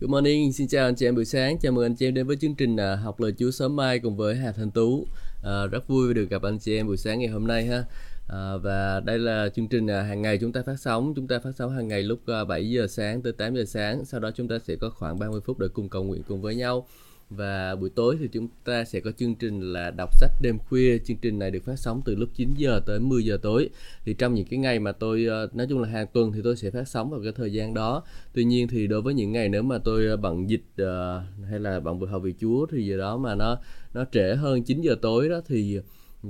[0.00, 1.58] Good morning, xin chào anh chị em buổi sáng.
[1.58, 3.98] Chào mừng anh chị em đến với chương trình à, học lời Chúa sớm mai
[3.98, 5.06] cùng với Hà Thanh Tú.
[5.42, 7.84] À, rất vui được gặp anh chị em buổi sáng ngày hôm nay ha.
[8.28, 11.12] À, và đây là chương trình à, hàng ngày chúng ta phát sóng.
[11.16, 13.64] Chúng ta phát sóng hàng ngày lúc à, uh, 7 giờ sáng tới 8 giờ
[13.64, 14.04] sáng.
[14.04, 16.54] Sau đó chúng ta sẽ có khoảng 30 phút để cùng cầu nguyện cùng với
[16.54, 16.86] nhau
[17.30, 20.98] và buổi tối thì chúng ta sẽ có chương trình là đọc sách đêm khuya.
[20.98, 23.70] Chương trình này được phát sóng từ lúc 9 giờ tới 10 giờ tối.
[24.04, 26.56] Thì trong những cái ngày mà tôi ờ, nói chung là hàng tuần thì tôi
[26.56, 28.02] sẽ phát sóng vào cái thời gian đó.
[28.32, 31.60] Tuy nhiên thì đối với những ngày nếu mà tôi ờ, bận dịch ờ, hay
[31.60, 33.58] là bận vừa học vì Chúa thì giờ đó mà nó
[33.94, 35.80] nó trễ hơn 9 giờ tối đó thì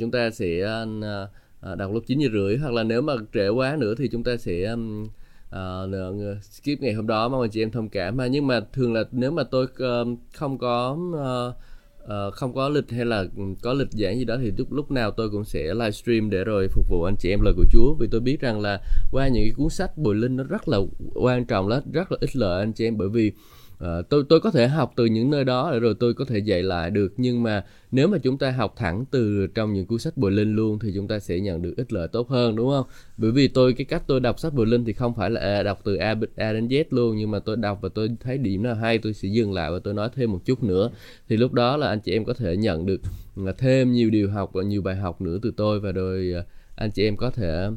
[0.01, 0.84] chúng ta sẽ
[1.76, 2.56] đọc lúc 9 giờ rưỡi.
[2.56, 4.76] Hoặc là nếu mà trễ quá nữa thì chúng ta sẽ
[5.56, 8.16] um, uh, skip ngày hôm đó mong anh chị em thông cảm.
[8.16, 11.55] Mà nhưng mà thường là nếu mà tôi uh, không có uh,
[12.05, 14.91] uh, không có lịch hay là ừ, có lịch giảng gì đó thì lúc lúc
[14.91, 17.95] nào tôi cũng sẽ livestream để rồi phục vụ anh chị em lời của Chúa.
[17.95, 18.80] Vì tôi biết rằng là
[19.12, 20.79] qua những cái cuốn sách bồi linh nó rất là
[21.15, 22.98] quan trọng rất rất là ích lợi anh chị em.
[22.98, 23.32] Bởi vì
[23.79, 26.39] À, tôi tôi có thể học từ những nơi đó để rồi tôi có thể
[26.39, 27.12] dạy lại được.
[27.16, 30.57] Nhưng mà nếu mà chúng ta học thẳng từ trong những cuốn sách bùi linh
[30.57, 32.87] luôn thì chúng ta sẽ nhận được ích lợi tốt hơn đúng không?
[33.16, 35.63] Bởi vì tôi cái cách tôi đọc sách bùi linh thì không phải là à,
[35.63, 37.16] đọc từ a, a đến z luôn.
[37.16, 39.79] Nhưng mà tôi đọc và tôi thấy điểm nào hay tôi sẽ dừng lại và
[39.79, 40.90] tôi nói thêm một chút nữa.
[41.29, 43.01] Thì lúc đó là anh chị em có thể nhận được
[43.46, 45.80] à, thêm nhiều điều học và nhiều bài học nữa từ tôi.
[45.80, 46.43] Và rồi à,
[46.77, 47.68] anh chị em có thể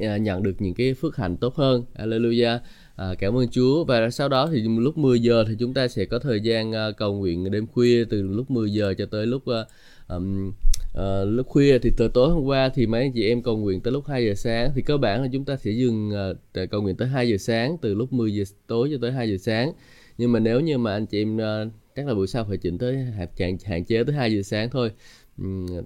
[0.00, 1.84] à, nhận được những cái phước hạnh tốt hơn.
[1.98, 2.58] Hallelujah.
[2.96, 3.84] À, cảm ơn Chúa.
[3.84, 6.96] Và sau đó thì lúc 10 giờ thì chúng ta sẽ có thời gian uh,
[6.96, 9.66] cầu nguyện đêm khuya từ lúc 10 giờ cho tới lúc uh,
[10.08, 10.52] um,
[10.98, 11.78] uh, lúc khuya.
[11.78, 14.24] Thì từ tối hôm qua thì mấy anh chị em cầu nguyện tới lúc 2
[14.24, 14.70] giờ sáng.
[14.74, 17.76] Thì cơ bản là chúng ta sẽ dừng uh, cầu nguyện tới 2 giờ sáng
[17.82, 19.72] từ lúc 10 giờ tối cho tới 2 giờ sáng.
[20.18, 22.78] Nhưng mà nếu như mà anh chị em uh, chắc là buổi sau phải chỉnh
[22.78, 24.90] tới hạn, hạn chế tới 2 giờ sáng thôi.
[25.38, 25.44] Ừ,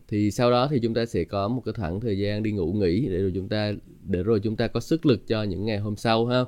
[0.09, 2.73] thì sau đó thì chúng ta sẽ có một cái khoảng thời gian đi ngủ
[2.73, 3.73] nghỉ để rồi chúng ta
[4.05, 6.45] để rồi chúng ta có sức lực cho những ngày hôm sau ha.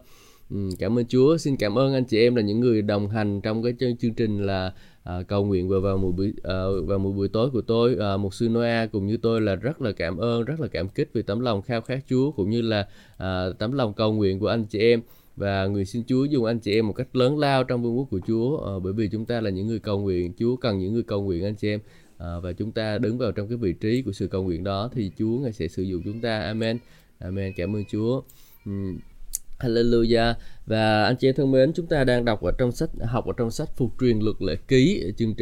[0.53, 1.37] Ừ, cảm ơn Chúa.
[1.37, 4.47] Xin cảm ơn anh chị em là những người đồng hành trong cái chương trình
[4.47, 4.73] là
[5.05, 6.55] à, cầu nguyện vào vào buổi à,
[6.87, 7.97] vào một buổi tối của tôi.
[8.01, 10.89] À, một sư Noa cùng như tôi là rất là cảm ơn, rất là cảm
[10.89, 14.39] kích vì tấm lòng khao khát Chúa cũng như là à, tấm lòng cầu nguyện
[14.39, 15.03] của anh chị em.
[15.37, 18.09] Và người xin Chúa dùng anh chị em một cách lớn lao trong vương quốc
[18.11, 20.33] của Chúa à, bởi vì chúng ta là những người cầu nguyện.
[20.39, 21.81] Chúa cần những người cầu nguyện anh chị em
[22.19, 24.91] à, và chúng ta đứng vào trong cái vị trí của sự cầu nguyện đó
[24.93, 26.41] thì Chúa ngài sẽ sử dụng chúng ta.
[26.41, 26.79] Amen.
[27.19, 27.53] Amen.
[27.57, 28.23] Cảm ơn Chúa.
[28.71, 29.12] Uhm
[29.63, 30.35] Hallelujah.
[30.67, 33.33] Và anh chị em thân mến chúng ta đang đọc ở trong sách học ở
[33.37, 35.13] trong sách phục truyền luật lệ ký.
[35.17, 35.35] Chương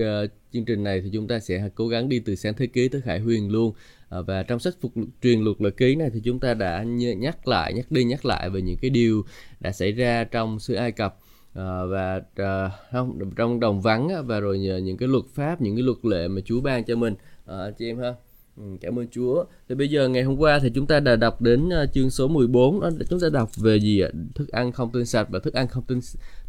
[0.53, 3.01] chương trình này thì chúng ta sẽ cố gắng đi từ sáng thế ký tới
[3.01, 3.73] khải huyền luôn.
[4.09, 4.93] À, và trong sách phục
[5.23, 8.51] truyền luật lệ ký này thì chúng ta đã nhắc lại nhắc đi nhắc lại
[8.51, 9.25] về những cái điều
[9.61, 11.19] đã xảy ra trong xứ Ai Cập.
[11.55, 15.83] À, và à, không trong đồng vắng và rồi những cái luật pháp những cái
[15.83, 17.15] luật lệ mà Chúa ban cho mình.
[17.47, 18.15] À, anh chị em ha.
[18.61, 19.45] Ừ, cảm ơn Chúa.
[19.69, 22.29] Thì bây giờ ngày hôm qua thì chúng ta đã đọc đến ờ, chương số
[22.29, 24.09] 14 đó chúng ta đọc về gì ạ?
[24.35, 26.01] Thức ăn không tinh sạch và thức ăn không tinh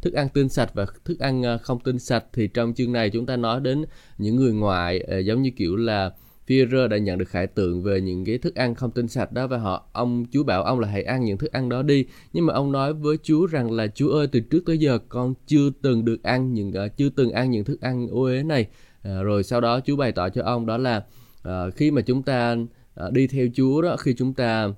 [0.02, 3.10] thức ăn tinh sạch và thức ăn ờ, không tinh sạch thì trong chương này
[3.10, 3.86] chúng ta nói đến
[4.18, 6.12] những người ngoại ờ, giống như kiểu là
[6.48, 9.48] Führer đã nhận được khải tượng về những cái thức ăn không tinh sạch đó
[9.48, 12.46] và họ ông Chúa bảo ông là hãy ăn những thức ăn đó đi nhưng
[12.46, 15.70] mà ông nói với Chúa rằng là Chúa ơi từ trước tới giờ con chưa
[15.82, 18.66] từng được ăn những uh, chưa từng ăn những thức ăn ô uế này
[19.08, 21.04] uh, rồi sau đó Chúa bày tỏ cho ông đó là
[21.44, 22.56] à, khi mà chúng ta
[22.96, 24.70] à, đi theo Chúa đó khi chúng ta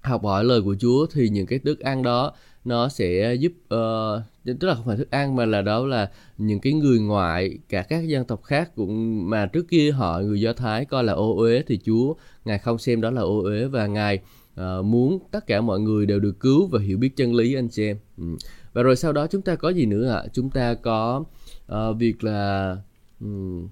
[0.00, 2.32] học hỏi lời của Chúa thì những cái thức ăn đó
[2.64, 6.60] nó sẽ giúp uh, tức là không phải thức ăn mà là đó là những
[6.60, 10.52] cái người ngoại cả các dân tộc khác cũng mà trước kia họ người Do
[10.52, 13.86] Thái coi là ô uế thì Chúa ngài không xem đó là ô uế và
[13.86, 14.18] ngài
[14.60, 17.68] uh, muốn tất cả mọi người đều được cứu và hiểu biết chân lý anh
[17.68, 18.24] chị em ừ.
[18.72, 20.28] và rồi sau đó chúng ta có gì nữa ạ à?
[20.32, 21.24] chúng ta có
[21.72, 22.76] uh, việc là
[23.20, 23.68] um,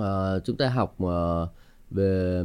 [0.00, 1.48] uh, chúng ta học uh,
[1.90, 2.42] về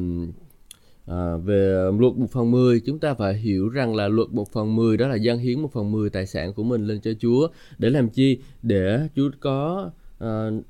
[1.08, 4.76] À, về luật 1 phần 10 chúng ta phải hiểu rằng là luật 1 phần
[4.76, 7.48] 10 đó là dân hiến 1 phần 10 tài sản của mình lên cho Chúa.
[7.78, 8.40] Để làm chi?
[8.62, 9.92] Để Chúa có
[10.24, 10.64] uh,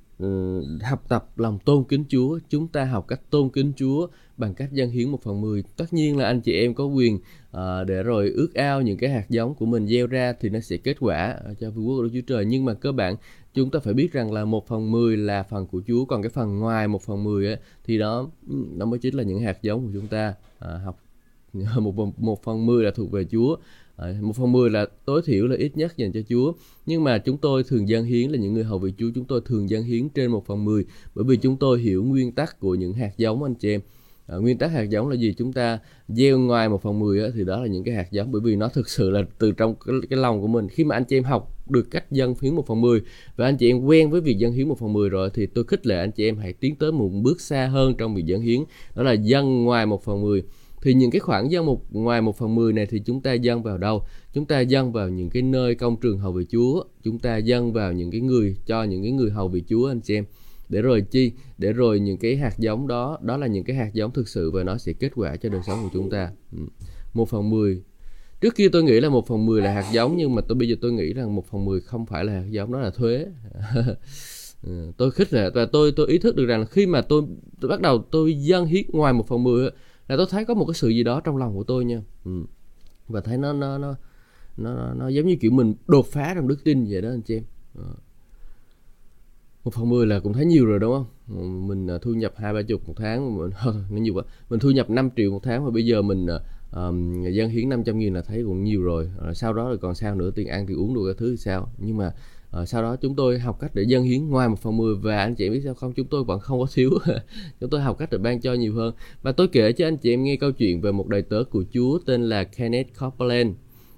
[0.82, 2.40] học tập lòng tôn kính Chúa.
[2.50, 4.08] Chúng ta học cách tôn kính Chúa
[4.38, 5.64] bằng cách dân hiến 1 phần mười.
[5.78, 9.10] Tất nhiên là anh chị em có quyền uh, để rồi ước ao những cái
[9.10, 12.04] hạt giống của mình gieo ra thì nó sẽ kết quả cho vương quốc của
[12.04, 12.46] Đức Chúa Trời.
[12.46, 13.16] Nhưng mà cơ bản
[13.56, 16.30] chúng ta phải biết rằng là một phần mười là phần của Chúa còn cái
[16.30, 19.86] phần ngoài một phần mười ấy, thì đó nó mới chính là những hạt giống
[19.86, 20.34] của chúng ta.
[20.60, 21.00] À, học
[21.80, 23.56] một một phần mười là thuộc về Chúa.
[23.96, 26.54] À, một phần mười là tối thiểu là ít nhất dành cho Chúa.
[26.86, 29.42] Nhưng mà chúng tôi thường dân hiến là những người hầu vị Chúa chúng tôi
[29.46, 30.86] thường dân hiến trên một phần mười
[31.16, 33.82] bởi vì chúng tôi hiểu nguyên tắc của những hạt giống anh chị em
[34.28, 35.34] à, nguyên tắc hạt giống là gì?
[35.38, 38.42] Chúng ta gieo ngoài một phần mười thì đó là những cái hạt giống bởi
[38.42, 40.68] vì nó thực sự là từ trong cái, cái lòng của mình.
[40.70, 43.02] Khi mà anh chị em học được cách dân hiến một phần mười
[43.36, 45.64] và anh chị em quen với việc dân hiến một phần mười rồi thì tôi
[45.64, 48.42] khích lệ anh chị em hãy tiến tới một bước xa hơn trong việc dân
[48.42, 48.60] hiến
[48.96, 50.44] đó là dân ngoài một phần mười.
[50.82, 53.64] Thì những cái khoản dâng một ngoài một phần mười này thì chúng ta dâng
[53.64, 54.04] vào đâu?
[54.34, 57.74] Chúng ta dâng vào những cái nơi công trường hầu vị Chúa chúng ta dâng
[57.74, 60.26] vào những cái người cho những cái người hầu vị Chúa anh chị em
[60.70, 61.32] để rồi chi?
[61.58, 64.52] Để rồi những cái hạt giống đó đó là những cái hạt giống thực sự
[64.52, 66.32] và nó sẽ kết quả cho đời sống của chúng ta.
[66.52, 66.58] Ừ.
[67.14, 67.82] Một phần mười.
[68.42, 70.68] Trước kia tôi nghĩ là một phần mười là hạt giống nhưng mà tôi bây
[70.68, 73.26] giờ tôi nghĩ rằng một phần mười không phải là hạt giống đó là thuế.
[74.64, 77.24] Ừ, tôi khích lệ và tôi tôi ý thức được rằng là khi mà tôi,
[77.62, 79.70] tôi bắt đầu tôi dâng hiến ngoài một phần mười
[80.08, 82.02] là tôi thấy có một cái sự gì đó trong lòng của tôi nha.
[82.26, 82.32] Ừ.
[83.08, 83.96] và thấy nó nó nó
[84.58, 87.36] nó nó giống như kiểu mình đột phá trong đức tin vậy đó anh chị
[87.36, 87.44] em.
[87.76, 87.94] Ờ
[89.66, 91.68] một phần mười là cũng thấy nhiều rồi đúng không?
[91.68, 94.24] Mình à, thu nhập hai ba chục một tháng mình nó nhiều quá.
[94.50, 96.28] Mình thu nhập 5 triệu một tháng mà bây giờ mình
[96.72, 99.10] um, dân hiến 500 nghìn là thấy cũng nhiều rồi.
[99.22, 100.32] À, sau đó là còn sao nữa?
[100.36, 101.70] Tiền ăn tiền uống đủ cái thứ thì sao?
[101.78, 102.12] Nhưng mà
[102.52, 105.18] à, sau đó chúng tôi học cách để dân hiến ngoài một phần mười và
[105.18, 105.94] anh chị biết sao không?
[105.94, 106.90] Chúng tôi vẫn không có thiếu.
[107.60, 108.94] Chúng tôi học cách để ban cho nhiều hơn.
[109.22, 111.64] Và tôi kể cho anh chị em nghe câu chuyện về một đầy tớ của
[111.74, 113.52] Chúa tên là Kenneth Copeland.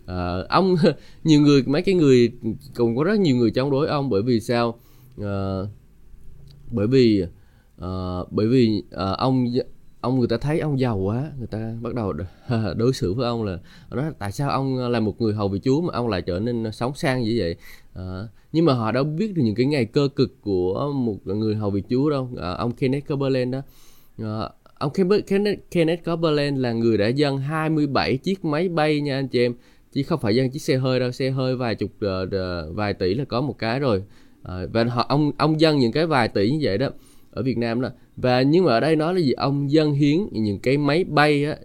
[0.05, 0.75] À, ông
[1.23, 2.31] nhiều người mấy cái người
[2.75, 4.79] cũng có rất nhiều người chống đối ông bởi vì sao?
[5.21, 5.69] Uh,
[6.71, 7.23] bởi vì
[7.81, 9.45] uh, bởi vì uh, ông
[10.01, 12.13] ông người ta thấy ông giàu quá người ta bắt đầu
[12.77, 13.59] đối xử với ông là
[13.91, 16.71] nói tại sao ông là một người hầu vị chúa mà ông lại trở nên
[16.71, 17.55] sống sang như vậy?
[17.93, 21.55] À, nhưng mà họ đâu biết được những cái ngày cơ cực của một người
[21.55, 22.29] hầu vị chúa đâu.
[22.37, 23.61] À, ông Kenneth Copeland đó.
[24.17, 24.49] À,
[24.79, 24.91] ông
[25.27, 29.55] Kenneth, Kenneth Copeland là người đã dâng 27 chiếc máy bay nha anh chị em.
[29.91, 33.13] Chứ không phải dân chiếc xe hơi đâu xe hơi vài chục uh, vài tỷ
[33.13, 34.03] là có một cái rồi
[34.43, 36.89] à, và họ ông ông dân những cái vài tỷ như vậy đó
[37.31, 37.89] ở Việt Nam đó.
[38.15, 39.31] Và nhưng mà ở đây nói là gì?
[39.31, 41.57] Ông dân hiến những cái máy bay á.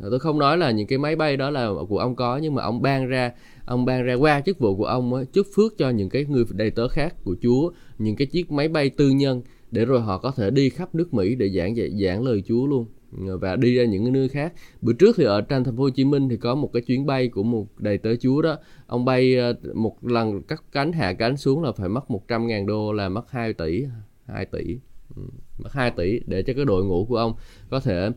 [0.00, 2.54] Ờ, tôi không nói là những cái máy bay đó là của ông có nhưng
[2.54, 3.32] mà ông ban ra
[3.64, 6.44] ông ban ra qua chức vụ của ông á, chúc phước cho những cái người
[6.50, 10.18] đầy tớ khác của Chúa những cái chiếc máy bay tư nhân để rồi họ
[10.18, 13.74] có thể đi khắp nước Mỹ để giảng dạy giảng lời Chúa luôn và đi
[13.74, 14.52] ra những nơi khác.
[14.80, 17.06] Bữa trước thì ở trên thành phố Hồ Chí Minh thì có một cái chuyến
[17.06, 18.58] bay của một đầy tớ Chúa đó.
[18.86, 22.66] Ông bay ờ, một lần cắt cánh hạ cánh xuống là phải mất 100 ngàn
[22.66, 23.84] đô là mất 2 tỷ
[24.26, 24.78] 2 tỷ.
[25.16, 25.22] Ừ,
[25.58, 27.34] mất 2 tỷ để cho cái đội ngũ của ông
[27.70, 28.10] có thể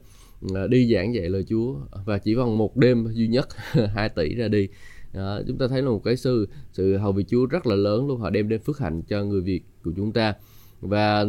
[0.53, 1.75] ờ, đi giảng dạy lời Chúa.
[2.05, 3.47] Và chỉ bằng một đêm duy nhất
[3.95, 4.67] 2 tỷ ra đi.
[5.13, 8.07] Đó, chúng ta thấy là một cái sự sự hầu vị Chúa rất là lớn
[8.07, 8.19] luôn.
[8.19, 10.33] Họ đem đến phước hạnh cho người Việt của chúng ta.
[10.81, 11.25] Và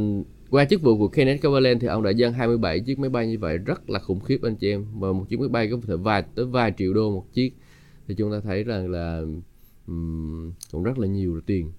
[0.55, 3.39] qua chức vụ của Kenneth Cavaland thì ông đã dâng 27 chiếc máy bay như
[3.39, 3.59] vậy.
[3.59, 4.87] Rất là khủng khiếp anh chị em.
[4.95, 7.55] Và một chiếc máy bay có thể vài tới vài triệu đô một chiếc.
[8.09, 9.23] Thì chúng ta thấy rằng là
[9.87, 11.73] um, cũng rất là nhiều tiền.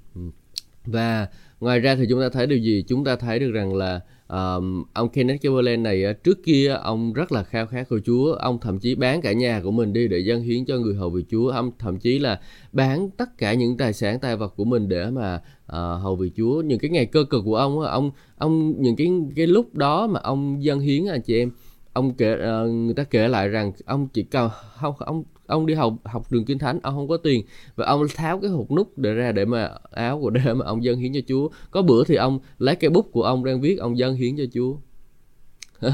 [0.86, 1.28] Và
[1.60, 2.84] ngoài ra thì chúng ta thấy điều gì?
[2.88, 7.14] Chúng ta thấy được rằng là um, ông Kenneth Chamberlain này ờ, trước kia ông
[7.14, 8.34] rất là khao khát của Chúa.
[8.34, 11.10] Ông thậm chí bán cả nhà của mình đi để dâng hiến cho người hầu
[11.10, 11.50] vị Chúa.
[11.50, 12.40] Ông thậm chí là
[12.72, 15.36] bán tất cả những tài sản tài vật của mình để mà
[15.66, 16.62] uh, hầu vị Chúa.
[16.62, 20.20] Những cái ngày cơ cực của ông ông ông những cái cái lúc đó mà
[20.24, 21.52] ông dâng hiến anh chị em
[21.94, 25.74] ông kể uh, người ta kể lại rằng ông chỉ cần không ông ông đi
[25.74, 27.46] học học trường kinh thánh ông không có tiền.
[27.76, 30.84] Và ông tháo cái hộp nút để ra để mà áo của để mà ông
[30.84, 31.50] dâng hiến cho Chúa.
[31.72, 34.44] Có bữa thì ông lấy cái bút của ông đang viết ông dâng hiến cho
[34.54, 34.76] Chúa.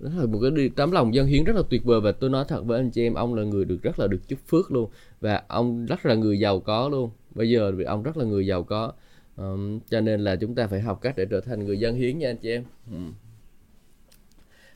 [0.00, 2.00] Đó là một cái tấm lòng dân hiến rất là tuyệt vời.
[2.00, 4.28] Và tôi nói thật với anh chị em ông là người được rất là được
[4.28, 4.90] chúc phước luôn.
[5.20, 7.10] Và ông rất là người giàu có luôn.
[7.34, 8.92] Bây giờ vì ông rất là người giàu có.
[9.36, 12.18] Um, cho nên là chúng ta phải học cách để trở thành người dân hiến
[12.18, 12.64] nha anh chị em.
[12.90, 13.12] Um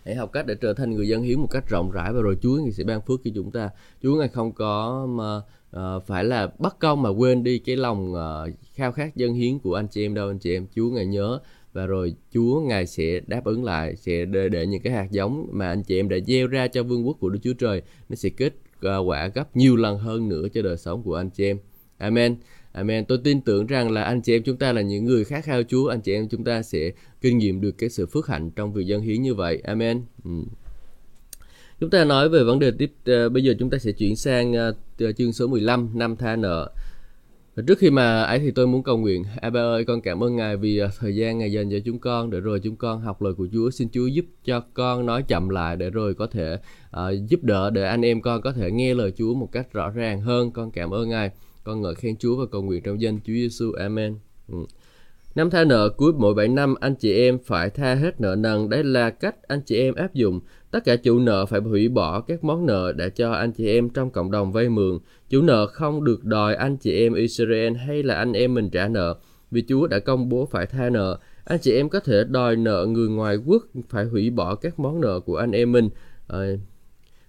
[0.08, 2.12] hãy học cách để trở thành người dân hiến một cách rộng rãi.
[2.12, 3.70] Và rồi Chúa ngài sẽ ban phước cho chúng ta.
[4.02, 8.12] Chúa ngài không có mà uh, phải là bắt công mà quên đi cái lòng
[8.12, 10.66] uh, khao khát dân hiến của anh chị em đâu anh chị em.
[10.74, 11.38] Chúa ngài nhớ.
[11.72, 15.48] Và rồi Chúa ngài sẽ đáp ứng lại sẽ để, để những cái hạt giống
[15.52, 18.16] mà anh chị em đã gieo ra cho vương quốc của Đức Chúa Trời nó
[18.16, 18.52] sẽ kết
[18.86, 21.58] uh, quả gấp nhiều lần hơn nữa cho đời sống của anh chị em.
[21.98, 22.36] Amen.
[22.72, 23.04] Amen.
[23.04, 25.62] Tôi tin tưởng rằng là anh chị em chúng ta là những người khát khao
[25.62, 28.72] Chúa, anh chị em chúng ta sẽ kinh nghiệm được cái sự phước hạnh trong
[28.72, 29.62] việc dân hiến như vậy.
[29.64, 30.02] Amen.
[30.24, 30.30] Ừ.
[31.80, 34.52] Chúng ta nói về vấn đề tiếp uh, bây giờ chúng ta sẽ chuyển sang
[34.52, 36.70] uh, chương số 15 năm tha nợ.
[37.66, 40.36] Trước khi mà ấy thì tôi muốn cầu nguyện À ba ơi con cảm ơn
[40.36, 43.22] Ngài vì uh, thời gian Ngài dành cho chúng con để rồi chúng con học
[43.22, 46.58] lời của Chúa xin Chúa giúp cho con nói chậm lại để rồi có thể
[46.96, 49.90] uh, giúp đỡ để anh em con có thể nghe lời Chúa một cách rõ
[49.90, 51.30] ràng hơn con cảm ơn Ngài
[51.68, 53.72] con ngợi khen Chúa và cầu nguyện trong danh Chúa Giêsu.
[53.72, 54.14] Amen.
[54.48, 54.58] Ừ.
[55.34, 58.68] Năm tha nợ cuối mỗi 7 năm anh chị em phải tha hết nợ nần.
[58.68, 60.40] Đây là cách anh chị em áp dụng.
[60.70, 63.88] Tất cả chủ nợ phải hủy bỏ các món nợ đã cho anh chị em
[63.88, 64.98] trong cộng đồng vay mượn.
[65.28, 68.88] Chủ nợ không được đòi anh chị em Israel hay là anh em mình trả
[68.88, 69.16] nợ.
[69.50, 71.18] Vì Chúa đã công bố phải tha nợ.
[71.44, 75.00] Anh chị em có thể đòi nợ người ngoài quốc phải hủy bỏ các món
[75.00, 75.88] nợ của anh em mình.
[76.28, 76.38] À,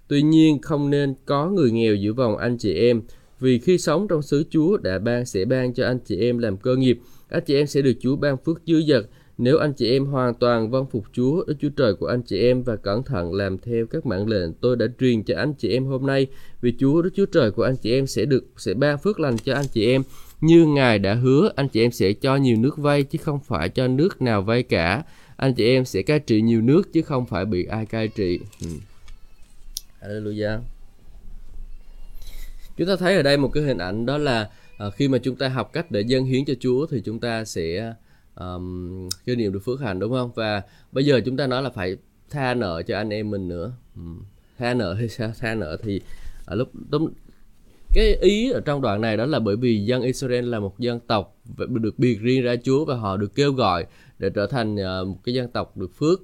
[0.07, 3.01] tuy nhiên không nên có người nghèo giữa vòng anh chị em
[3.39, 6.57] vì khi sống trong xứ Chúa đã ban sẽ ban cho anh chị em làm
[6.57, 9.05] cơ nghiệp, anh chị em sẽ được Chúa ban phước dư dật.
[9.37, 12.39] nếu anh chị em hoàn toàn vâng phục Chúa, Đức Chúa Trời của anh chị
[12.39, 15.69] em và cẩn thận làm theo các mạng lệnh tôi đã truyền cho anh chị
[15.69, 16.27] em hôm nay,
[16.61, 19.37] vì Chúa Đức Chúa Trời của anh chị em sẽ được sẽ ban phước lành
[19.37, 20.01] cho anh chị em
[20.41, 23.69] như Ngài đã hứa, anh chị em sẽ cho nhiều nước vay chứ không phải
[23.69, 25.03] cho nước nào vay cả.
[25.35, 28.39] Anh chị em sẽ cai trị nhiều nước chứ không phải bị ai cai trị.
[28.61, 28.67] Ừ.
[30.01, 30.59] Hallelujah.
[32.79, 34.49] Chúng ta thấy ở đây một cái hình ảnh đó là
[34.87, 37.45] uh, khi mà chúng ta học cách để dâng hiến cho Chúa thì chúng ta
[37.45, 37.93] sẽ
[38.35, 40.31] um, kinh nghiệm được phước hạnh đúng không?
[40.35, 41.97] Và bây giờ chúng ta nói là phải
[42.29, 43.71] tha nợ cho anh em mình nữa.
[43.95, 44.21] Um,
[44.57, 45.31] tha nợ hay sao?
[45.39, 46.01] Tha nợ thì
[46.45, 47.13] ở lúc, đúng
[47.93, 50.99] cái ý ở trong đoạn này đó là bởi vì dân Israel là một dân
[50.99, 53.85] tộc được biệt riêng ra Chúa và họ được kêu gọi
[54.19, 56.21] để trở thành uh, một cái dân tộc được phước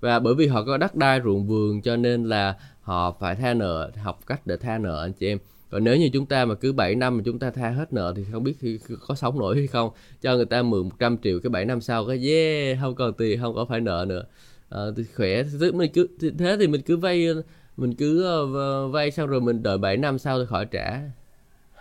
[0.00, 3.54] và bởi vì họ có đất đai ruộng vườn cho nên là họ phải tha
[3.54, 5.38] nợ học cách để tha nợ anh chị em
[5.70, 8.12] còn nếu như chúng ta mà cứ 7 năm mà chúng ta tha hết nợ
[8.16, 9.90] thì không biết khi có sống nổi hay không.
[10.22, 13.40] Cho người ta mượn 100 triệu cái 7 năm sau cái yeah không còn tiền
[13.40, 14.24] không có phải nợ nữa.
[14.68, 15.42] À, thì khỏe.
[15.60, 16.08] Thì mình cứ
[16.38, 17.28] thế thì mình cứ vay
[17.76, 21.00] mình cứ ờ, vay xong rồi mình đợi 7 năm sau thì khỏi trả.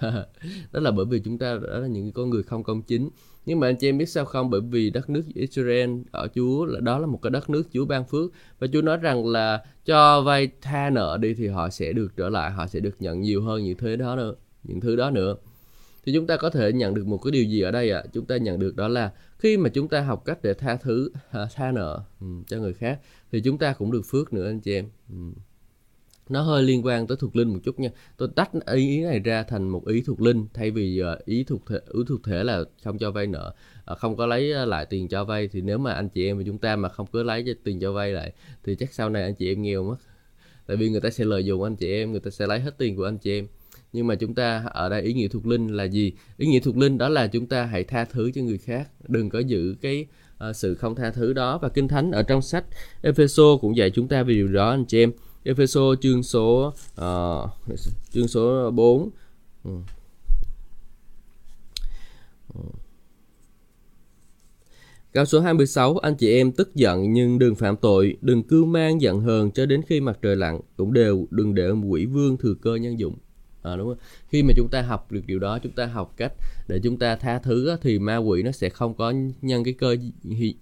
[0.72, 3.10] Đó là bởi vì chúng ta đó là những con người không công chính
[3.46, 4.50] nhưng mà anh chị em biết sao không?
[4.50, 7.86] Bởi vì đất nước Israel, ở Chúa là, đó là một cái đất nước Chúa
[7.86, 8.32] ban phước.
[8.60, 12.30] Và Chúa nói rằng là cho vay tha nợ đi thì họ sẽ được trở
[12.30, 15.36] lại, họ sẽ được nhận nhiều hơn những thứ đó nữa, những thứ đó nữa.
[16.06, 18.02] Thì chúng ta có thể nhận được một cái điều gì ở đây ạ?
[18.06, 18.08] À?
[18.14, 21.12] chúng ta nhận được đó là khi mà chúng ta học cách để tha thứ
[21.32, 23.00] à, tha nợ ừ, cho người khác
[23.32, 24.86] thì chúng ta cũng được phước nữa, anh chị em.
[25.10, 25.16] Ừ
[26.30, 27.90] nó hơi liên quan tới thuộc linh một chút nha.
[28.18, 31.62] Tôi tách ý này ra thành một ý thuộc linh thay vì ờ, ý thuộc
[31.70, 33.54] thể ý thuộc thể là không cho vay nợ.
[33.86, 36.38] Ờ, không có lấy ờ, lại tiền cho vay thì nếu mà anh chị em
[36.38, 38.32] và chúng ta mà không cứ lấy tiền cho vay lại
[38.64, 39.96] thì chắc sau này anh chị em nghèo mất.
[40.68, 42.78] Tại vì người ta sẽ lợi dụng anh chị em người ta sẽ lấy hết
[42.78, 43.48] tiền của anh chị em.
[43.94, 46.14] Nhưng mà chúng ta ở đây ý nghĩa thuộc linh là gì?
[46.38, 48.90] Ý nghĩa thuộc linh đó là chúng ta hãy tha thứ cho người khác.
[49.08, 50.06] Đừng có giữ cái
[50.50, 51.58] uh, sự không tha thứ đó.
[51.58, 52.66] Và kinh thánh ở trong sách
[53.02, 55.12] Epheso cũng dạy chúng ta về điều đó anh chị em.
[55.48, 57.50] Epheso chương số uh,
[58.12, 59.10] chương số 4
[59.64, 59.72] ừ.
[62.54, 62.62] ừ.
[65.14, 69.02] Câu số 26, anh chị em tức giận nhưng đừng phạm tội, đừng cưu mang
[69.02, 72.54] giận hờn cho đến khi mặt trời lặn, cũng đều đừng để quỷ vương thừa
[72.62, 73.16] cơ nhân dụng.
[73.62, 73.98] À, đúng không?
[74.28, 76.34] Khi mà chúng ta học được điều đó, chúng ta học cách
[76.68, 79.96] để chúng ta tha thứ thì ma quỷ nó sẽ không có nhân cái cơ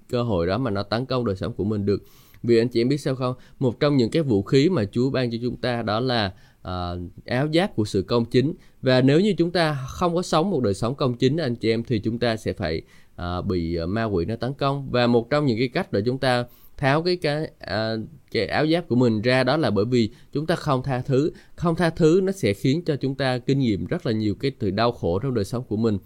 [0.09, 2.03] cơ hội đó mà nó tấn công đời sống của mình được
[2.43, 3.35] vì anh chị em biết sao không?
[3.59, 6.33] Một trong những cái vũ khí mà Chúa ban cho chúng ta đó là
[6.67, 8.53] uh, áo giáp của sự công chính.
[8.81, 11.69] Và nếu như chúng ta không có sống một đời sống công chính anh chị
[11.69, 12.81] em thì chúng ta sẽ phải
[13.21, 14.91] uh, bị ờ, ma quỷ nó tấn công.
[14.91, 16.45] Và một trong những cái cách để chúng ta
[16.77, 20.45] tháo cái cái uh, cái áo giáp của mình ra đó là bởi vì chúng
[20.45, 21.31] ta không tha thứ.
[21.55, 24.51] Không tha thứ nó sẽ khiến cho chúng ta kinh nghiệm rất là nhiều cái
[24.59, 25.97] từ đau khổ trong đời sống của mình.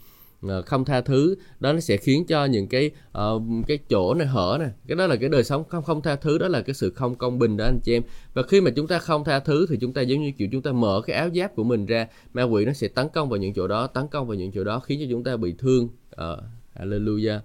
[0.41, 4.27] Ờ, không tha thứ đó nó sẽ khiến cho những cái uh, cái chỗ này
[4.27, 6.73] hở này cái đó là cái đời sống không không tha thứ đó là cái
[6.73, 8.03] sự không công bình đó anh chị em.
[8.33, 10.61] Và khi mà chúng ta không tha thứ thì chúng ta giống như kiểu chúng
[10.61, 13.39] ta mở cái áo giáp của mình ra ma quỷ nó sẽ tấn công vào
[13.39, 15.89] những chỗ đó tấn công vào những chỗ đó khiến cho chúng ta bị thương.
[16.11, 16.39] Uh,
[16.75, 17.39] hallelujah.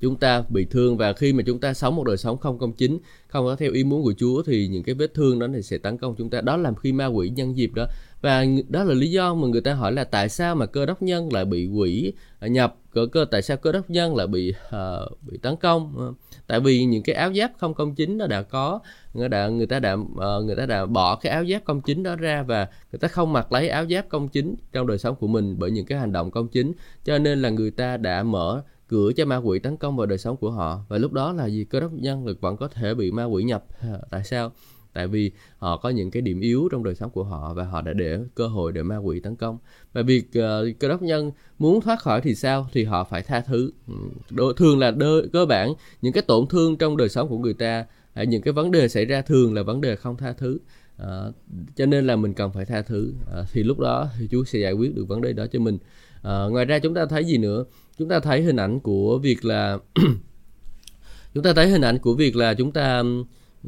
[0.00, 2.72] Chúng ta bị thương và khi mà chúng ta sống một đời sống không công
[2.72, 5.62] chính không có theo ý muốn của Chúa thì những cái vết thương đó thì
[5.62, 6.40] sẽ tấn công chúng ta.
[6.40, 7.86] Đó làm khi ma quỷ nhân dịp đó
[8.20, 11.02] và đó là lý do mà người ta hỏi là tại sao mà cơ đốc
[11.02, 14.54] nhân lại bị quỷ à, nhập cơ cơ tại sao cơ đốc nhân lại bị
[14.68, 16.12] uh, bị tấn công ờ.
[16.46, 18.80] tại vì những cái áo giáp không công chính nó đã có
[19.14, 22.02] người đã người ta đã uh, người ta đã bỏ cái áo giáp công chính
[22.02, 25.16] đó ra và người ta không mặc lấy áo giáp công chính trong đời sống
[25.16, 26.72] của mình bởi những cái hành động công chính.
[27.04, 30.18] Cho nên là người ta đã mở cửa cho ma quỷ tấn công vào đời
[30.18, 30.80] sống của họ.
[30.88, 31.64] Và lúc đó là gì?
[31.64, 33.64] Cơ đốc nhân lực vẫn có thể bị ma quỷ nhập
[34.10, 34.52] tại sao?
[34.92, 37.82] Tại vì họ có những cái điểm yếu trong đời sống của họ và họ
[37.82, 39.58] đã để cơ hội để ma quỷ tấn công.
[39.92, 42.68] Và việc uh, cơ đốc nhân muốn thoát khỏi thì sao?
[42.72, 43.70] Thì họ phải tha thứ.
[43.86, 43.94] Ừ,
[44.30, 47.54] đô, thường là đơ, cơ bản những cái tổn thương trong đời sống của người
[47.54, 50.58] ta à, những cái vấn đề xảy ra thường là vấn đề không tha thứ.
[51.02, 51.34] Uh,
[51.76, 53.12] cho nên là mình cần phải tha thứ.
[53.40, 55.74] Uh, thì lúc đó thì Chúa sẽ giải quyết được vấn đề đó cho mình.
[55.74, 57.64] Uh, ngoài ra chúng ta thấy gì nữa?
[57.98, 59.78] Chúng ta thấy hình ảnh của việc là
[61.34, 63.02] chúng ta thấy hình ảnh của việc là chúng ta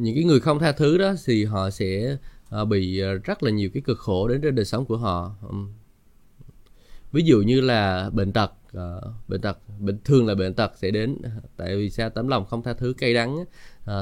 [0.01, 2.17] những cái người không tha thứ đó thì họ sẽ
[2.63, 5.35] uh, bị ờ, rất là nhiều cái cực khổ đến trên đời sống của họ.
[5.49, 5.73] Um,
[7.13, 10.91] ví dụ như là bệnh tật uh, bệnh tật bệnh thường là bệnh tật sẽ
[10.91, 11.17] đến
[11.57, 12.11] tại vì sao?
[12.11, 13.47] Tấm lòng không tha thứ cay đắng uh,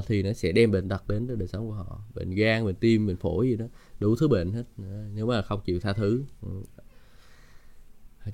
[0.06, 2.00] thì nó sẽ đem bệnh tật đến trên đời sống của họ.
[2.14, 3.66] Bệnh gan bệnh tim bệnh phổi gì đó
[4.00, 4.64] đủ thứ bệnh hết.
[4.82, 6.22] Uh, nếu mà không chịu tha thứ.
[6.46, 6.66] Uh,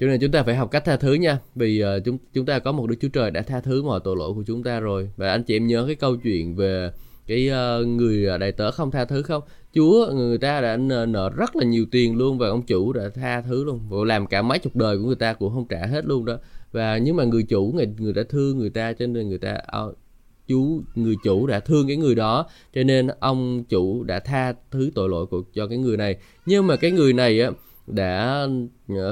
[0.00, 1.38] cho nên chúng ta phải học cách tha thứ nha.
[1.54, 4.16] Vì uh, chúng chúng ta có một đức chúa trời đã tha thứ mọi tội
[4.16, 5.10] lỗi của chúng ta rồi.
[5.16, 6.90] Và anh chị em nhớ cái câu chuyện về
[7.26, 9.42] cái uh, người ờ, đại tớ không tha thứ không?
[9.74, 13.40] Chúa người ta đã nợ rất là nhiều tiền luôn và ông chủ đã tha
[13.40, 13.80] thứ luôn.
[13.88, 16.38] Và làm cả mấy chục đời của người ta cũng không trả hết luôn đó.
[16.72, 19.58] Và nhưng mà người chủ người người đã thương người ta cho nên người ta
[19.84, 19.98] uh,
[20.46, 22.46] chú người chủ đã thương cái người đó.
[22.74, 26.16] Cho nên ông chủ đã tha thứ tội lỗi của cho cái người này.
[26.46, 27.50] Nhưng mà cái người này á
[27.86, 28.46] đã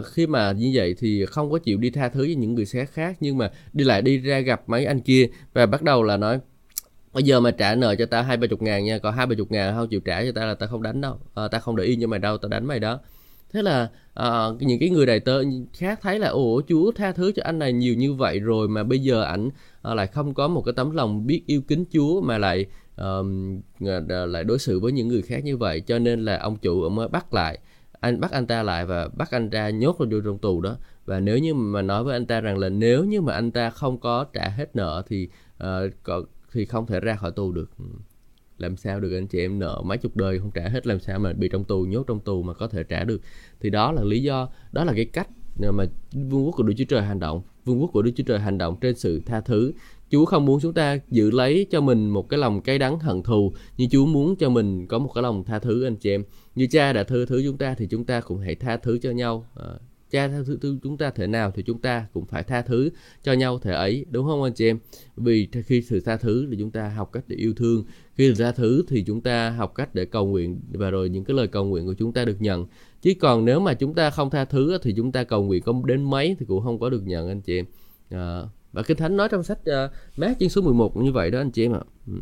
[0.05, 2.91] khi mà như vậy thì không có chịu đi tha thứ với những người khác
[2.93, 3.17] khác.
[3.21, 6.41] Nhưng mà đi lại đi ra gặp mấy anh kia và bắt đầu là nói
[7.13, 9.35] bây giờ mà trả nợ cho tao hai ba chục ngàn nha còn hai ba
[9.35, 11.19] chục ngàn không chịu trả cho tao là tao không đánh đâu.
[11.35, 13.01] À, tao không để yên cho mày đâu tao đánh mày đó.
[13.53, 15.43] Thế là à, những cái người đại tơ
[15.73, 18.83] khác thấy là ủa chúa tha thứ cho anh này nhiều như vậy rồi mà
[18.83, 19.51] bây giờ ảnh
[19.83, 22.67] à, lại không có một cái tấm lòng biết yêu kính chúa mà lại
[22.97, 23.07] à,
[24.27, 25.81] lại đối xử với những người khác như vậy.
[25.81, 27.59] Cho nên là ông chủ mới bắt lại
[28.01, 30.77] anh bắt anh ta lại và bắt anh ta nhốt vào vô trong tù đó.
[31.05, 33.71] Và nếu như mà nói với anh ta rằng là nếu như mà anh ta
[33.71, 35.29] không có trả hết nợ thì
[35.65, 35.69] uh,
[36.53, 37.71] thì không thể ra khỏi tù được.
[37.79, 37.85] Ừ.
[38.59, 41.19] Làm sao được anh chị em nợ mấy chục đời không trả hết làm sao
[41.19, 43.21] mà bị trong tù nhốt trong tù mà có thể trả được?
[43.61, 45.29] Thì đó là lý do đó là cái cách
[45.59, 47.43] mà vương quốc của Đức Chúa Trời hành động.
[47.65, 49.73] Vương quốc của Đức Chúa Trời hành động trên sự tha thứ.
[50.11, 53.23] Chúa không muốn chúng ta giữ lấy cho mình một cái lòng cay đắng hận
[53.23, 56.25] thù nhưng Chúa muốn cho mình có một cái lòng tha thứ anh chị em.
[56.55, 59.11] Như cha đã thứ thứ chúng ta thì chúng ta cũng hãy tha thứ cho
[59.11, 59.47] nhau.
[59.57, 59.67] À,
[60.13, 62.91] cha tha thứ, thứ chúng ta thể nào thì chúng ta cũng phải tha thứ
[63.23, 64.79] cho nhau thể ấy đúng không anh chị em
[65.17, 68.53] vì khi sự tha thứ thì chúng ta học cách để yêu thương khi tha
[68.53, 71.65] thứ thì chúng ta học cách để cầu nguyện và rồi những cái lời cầu
[71.65, 72.67] nguyện của chúng ta được nhận
[73.03, 75.73] chứ còn nếu mà chúng ta không tha thứ thì chúng ta cầu nguyện có
[75.85, 77.67] đến mấy thì cũng không có được nhận anh chị em
[78.11, 78.43] à,
[78.73, 81.51] và Kinh Thánh nói trong sách uh, Mát chương số 11 như vậy đó anh
[81.51, 81.81] chị em ạ.
[82.07, 82.13] Ừ.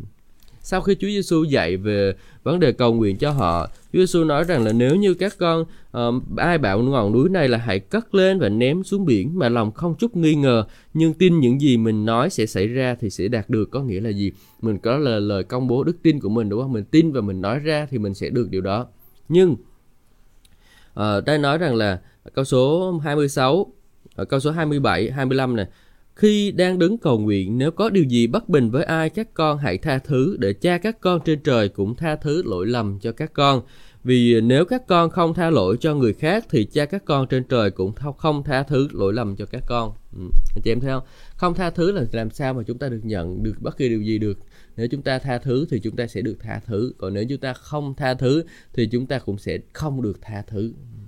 [0.63, 2.13] Sau khi Chúa Giêsu dạy về
[2.43, 5.61] vấn đề cầu nguyện cho họ, Chúa Giêsu nói rằng là nếu như các con
[5.61, 9.49] uh, ai bảo ngọn núi này là hãy cất lên và ném xuống biển mà
[9.49, 10.63] lòng không chút nghi ngờ,
[10.93, 13.99] nhưng tin những gì mình nói sẽ xảy ra thì sẽ đạt được có nghĩa
[13.99, 14.31] là gì?
[14.61, 16.73] Mình có là lời công bố đức tin của mình đúng không?
[16.73, 18.87] Mình tin và mình nói ra thì mình sẽ được điều đó.
[19.29, 19.55] Nhưng
[20.99, 22.01] uh, đây nói rằng là
[22.33, 23.73] câu số 26
[24.15, 25.67] ở ờ, câu số 27, 25 này
[26.21, 29.57] khi đang đứng cầu nguyện, nếu có điều gì bất bình với ai, các con
[29.57, 33.11] hãy tha thứ để cha các con trên trời cũng tha thứ lỗi lầm cho
[33.11, 33.61] các con.
[34.03, 37.43] Vì nếu các con không tha lỗi cho người khác thì cha các con trên
[37.43, 39.93] trời cũng không tha thứ lỗi lầm cho các con.
[40.13, 40.21] Ừ.
[40.55, 41.03] Anh chị em thấy không?
[41.35, 44.01] Không tha thứ là làm sao mà chúng ta được nhận được bất kỳ điều
[44.01, 44.39] gì được.
[44.77, 46.93] Nếu chúng ta tha thứ thì chúng ta sẽ được tha thứ.
[46.97, 50.43] Còn nếu chúng ta không tha thứ thì chúng ta cũng sẽ không được tha
[50.47, 50.61] thứ.
[50.61, 50.99] Ừ.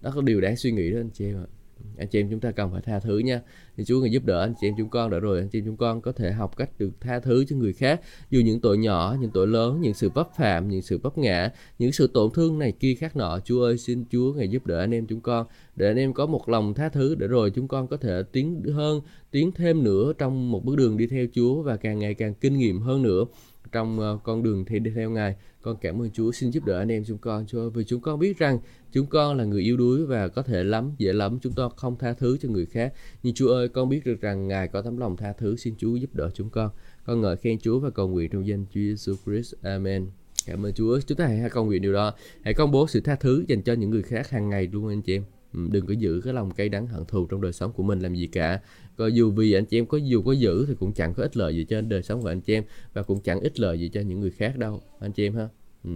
[0.00, 1.59] Đó là điều đáng suy nghĩ đó anh chị em ạ
[2.00, 3.40] anh chị em chúng ta cần phải tha thứ nha
[3.76, 5.64] thì Chúa người giúp đỡ anh chị em chúng con đã rồi, anh chị em
[5.64, 8.78] chúng con có thể học cách được tha thứ cho người khác dù những tội
[8.78, 12.30] nhỏ, những tội lớn, những sự vấp phạm, những sự vấp ngã, những sự tổn
[12.34, 15.20] thương này kia khác nọ, Chúa ơi, xin Chúa ngày giúp đỡ anh em chúng
[15.20, 18.22] con, để anh em có một lòng tha thứ, để rồi chúng con có thể
[18.32, 22.14] tiến hơn, tiến thêm nữa trong một bước đường đi theo Chúa và càng ngày
[22.14, 23.24] càng kinh nghiệm hơn nữa
[23.72, 25.34] trong ờ, con đường thì đi theo Ngài.
[25.62, 28.18] Con cảm ơn Chúa xin giúp đỡ anh em chúng con Chúa vì chúng con
[28.18, 28.58] biết rằng
[28.92, 31.98] chúng con là người yếu đuối và có thể lắm dễ lắm chúng con không
[31.98, 32.92] tha thứ cho người khác.
[33.22, 35.96] Nhưng Chúa ơi, con biết được rằng Ngài có tấm lòng tha thứ xin Chúa
[35.96, 36.70] giúp đỡ chúng con.
[37.04, 39.54] Con ngợi khen Chúa và cầu nguyện trong danh Chúa Jesus Christ.
[39.62, 40.06] Amen.
[40.46, 41.00] Cảm ơn Chúa.
[41.00, 42.14] Chúng ta hãy cầu nguyện điều đó.
[42.42, 45.02] Hãy công bố sự tha thứ dành cho những người khác hàng ngày luôn anh
[45.02, 45.24] chị em.
[45.54, 48.00] Ừ, đừng có giữ cái lòng cay đắng hận thù trong đời sống của mình
[48.00, 48.60] làm gì cả
[49.00, 51.36] và dù vì anh chị em có dù có giữ thì cũng chẳng có ích
[51.36, 53.88] lợi gì cho đời sống của anh chị em và cũng chẳng ích lợi gì
[53.88, 55.48] cho những người khác đâu anh chị em ha?
[55.84, 55.90] Ừ.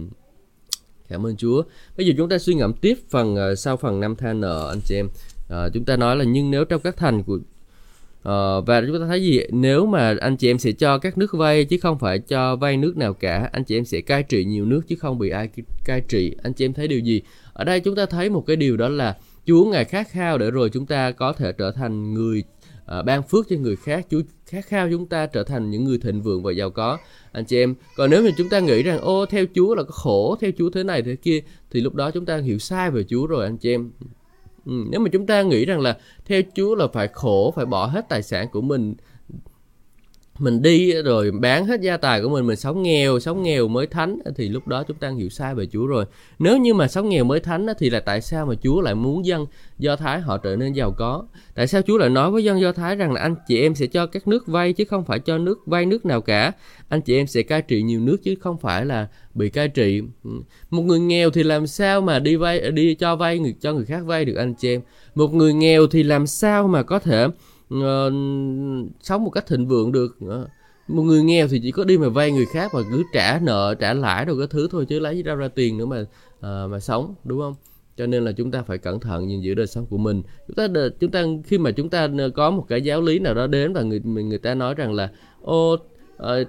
[1.09, 1.63] cảm ơn Chúa.
[1.97, 4.79] Bây giờ chúng ta suy ngẫm tiếp phần uh, sau phần năm tha nợ anh
[4.85, 5.05] chị em.
[5.05, 7.39] Uh, chúng ta nói là nhưng nếu trong các thành của
[8.29, 9.41] Uh, và chúng ta thấy gì?
[9.51, 12.77] Nếu mà anh chị em sẽ cho các nước vay chứ không phải cho vay
[12.77, 15.49] nước nào cả anh chị em sẽ cai trị nhiều nước chứ không bị ai
[15.85, 16.35] cai trị.
[16.43, 17.21] Anh chị em thấy điều gì?
[17.53, 20.51] Ở đây chúng ta thấy một cái điều đó là Chúa ngài khát khao để
[20.51, 22.43] rồi chúng ta có thể trở thành người
[22.99, 25.97] uh, ban phước cho người khác Chúa khát khao chúng ta trở thành những người
[25.97, 26.97] thịnh vượng và giàu có.
[27.31, 29.91] Anh chị em còn nếu mà chúng ta nghĩ rằng ô theo Chúa là có
[29.91, 33.03] khổ theo Chúa thế này thế kia thì lúc đó chúng ta hiểu sai về
[33.03, 33.91] Chúa rồi anh chị em.
[34.65, 37.85] Ừ, nếu mà chúng ta nghĩ rằng là theo Chúa là phải khổ phải bỏ
[37.85, 38.95] hết tài sản của mình
[40.39, 43.87] mình đi rồi bán hết gia tài của mình mình sống nghèo sống nghèo mới
[43.87, 46.05] thánh, thì lúc đó chúng ta hiểu sai về Chúa rồi.
[46.39, 49.25] Nếu như mà sống nghèo mới thánh thì là tại sao mà Chúa lại muốn
[49.25, 49.45] dân
[49.79, 51.23] Do Thái họ trở nên giàu có?
[51.55, 53.87] Tại sao Chúa lại nói với dân Do Thái rằng là anh chị em sẽ
[53.87, 56.51] cho các nước vay chứ không phải cho nước, vay nước nào cả?
[56.89, 60.01] Anh chị em sẽ cai trị nhiều nước chứ không phải là bị cai trị.
[60.69, 63.85] Một người nghèo thì làm sao mà đi vay, đi cho vay người, cho người
[63.85, 64.81] khác vay được anh chị em?
[65.15, 67.27] Một người nghèo thì làm sao mà có thể
[67.79, 70.17] uh, sống một cách thịnh vượng được.
[70.25, 70.47] Uh,
[70.87, 73.75] một người nghèo thì chỉ có đi mà vay người khác mà cứ trả nợ
[73.79, 76.79] trả lãi rồi cái thứ thôi chứ lấy đâu ra tiền nữa mà uh, mà
[76.79, 77.55] sống đúng không?
[77.97, 80.23] Cho nên là chúng ta phải cẩn thận nhìn giữ đời sống của mình.
[80.47, 80.67] Chúng ta
[80.99, 83.81] chúng ta khi mà chúng ta có một cái giáo lý nào đó đến và
[83.81, 85.11] người người ta nói rằng là
[85.41, 85.77] ô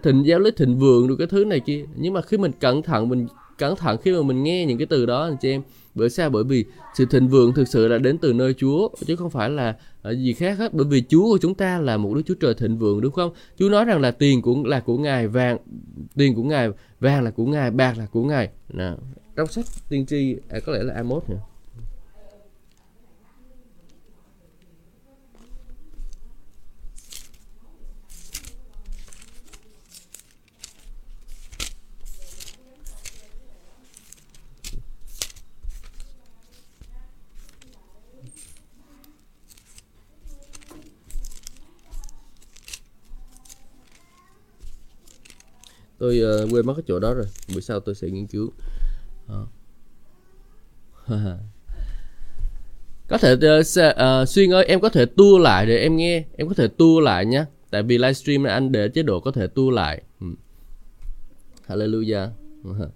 [0.03, 1.85] thịnh giáo lý thịnh vượng được cái thứ này kia.
[1.97, 3.27] Nhưng mà khi mình cẩn thận mình
[3.59, 5.63] cẩn thận khi mà mình nghe những cái từ đó anh chị em
[5.97, 6.31] bởi sao?
[6.31, 9.51] Bởi vì sự thịnh vượng thực sự là đến từ nơi Chúa chứ không phải
[9.51, 10.75] là ờ, gì khác hết.
[10.75, 13.31] Bởi vì Chúa của chúng ta là một Đức Chúa Trời thịnh vượng đúng không?
[13.59, 15.59] Chúa nói rằng là tiền cũng là của Ngài vàng
[16.15, 18.49] tiền của Ngài vàng là của Ngài bạc là của Ngài.
[18.69, 18.99] Nào
[19.37, 21.41] trong sách tiên tri à, có lẽ là Amos nữa
[45.99, 47.27] tôi uh, quên mất cái chỗ đó rồi.
[47.53, 48.53] Buổi sau tôi sẽ nghiên cứu.
[49.27, 49.47] Ờ.
[53.09, 56.25] Có thể uh, uh, xuyên ơi em có thể tua lại để em nghe.
[56.37, 59.31] Em có thể tua lại nhé tại vì livestream này anh để chế độ có
[59.31, 60.03] thể tua lại.
[60.21, 60.27] Ừ.
[61.69, 62.29] hallelujah.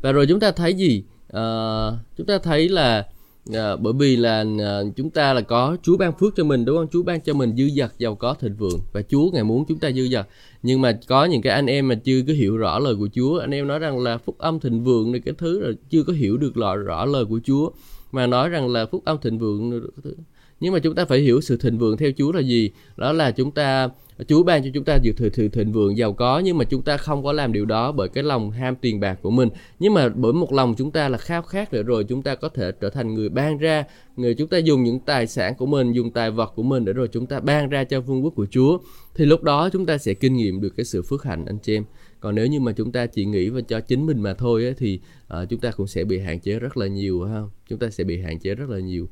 [0.00, 1.04] Và rồi chúng ta thấy gì?
[1.26, 3.08] Uh, chúng ta thấy là
[3.54, 6.76] À, bởi vì là à, chúng ta là có Chúa ban phước cho mình đúng
[6.76, 6.88] không?
[6.92, 9.78] Chúa ban cho mình dư dật giàu có thịnh vượng và Chúa ngài muốn chúng
[9.78, 10.26] ta dư dật.
[10.62, 13.38] Nhưng mà có những cái anh em mà chưa có hiểu rõ lời của Chúa,
[13.38, 16.12] anh em nói rằng là phúc âm thịnh vượng này cái thứ là chưa có
[16.12, 17.70] hiểu được rõ, rõ lời của Chúa
[18.12, 20.14] mà nói rằng là phúc âm thịnh vượng cái thứ
[20.60, 23.30] nhưng mà chúng ta phải hiểu sự thịnh vượng theo Chúa là gì đó là
[23.30, 23.88] chúng ta
[24.28, 26.82] Chúa ban cho chúng ta nhiều thừa thịnh, thịnh vượng giàu có nhưng mà chúng
[26.82, 29.94] ta không có làm điều đó bởi cái lòng ham tiền bạc của mình nhưng
[29.94, 32.72] mà bởi một lòng chúng ta là khao khát để rồi chúng ta có thể
[32.72, 33.84] trở thành người ban ra
[34.16, 36.92] người chúng ta dùng những tài sản của mình dùng tài vật của mình để
[36.92, 38.78] rồi chúng ta ban ra cho vương quốc của Chúa
[39.14, 41.76] thì lúc đó chúng ta sẽ kinh nghiệm được cái sự phước hạnh anh chị
[41.76, 41.84] em
[42.20, 44.74] còn nếu như mà chúng ta chỉ nghĩ và cho chính mình mà thôi ấy,
[44.78, 45.00] thì
[45.42, 48.04] uh, chúng ta cũng sẽ bị hạn chế rất là nhiều ha chúng ta sẽ
[48.04, 49.08] bị hạn chế rất là nhiều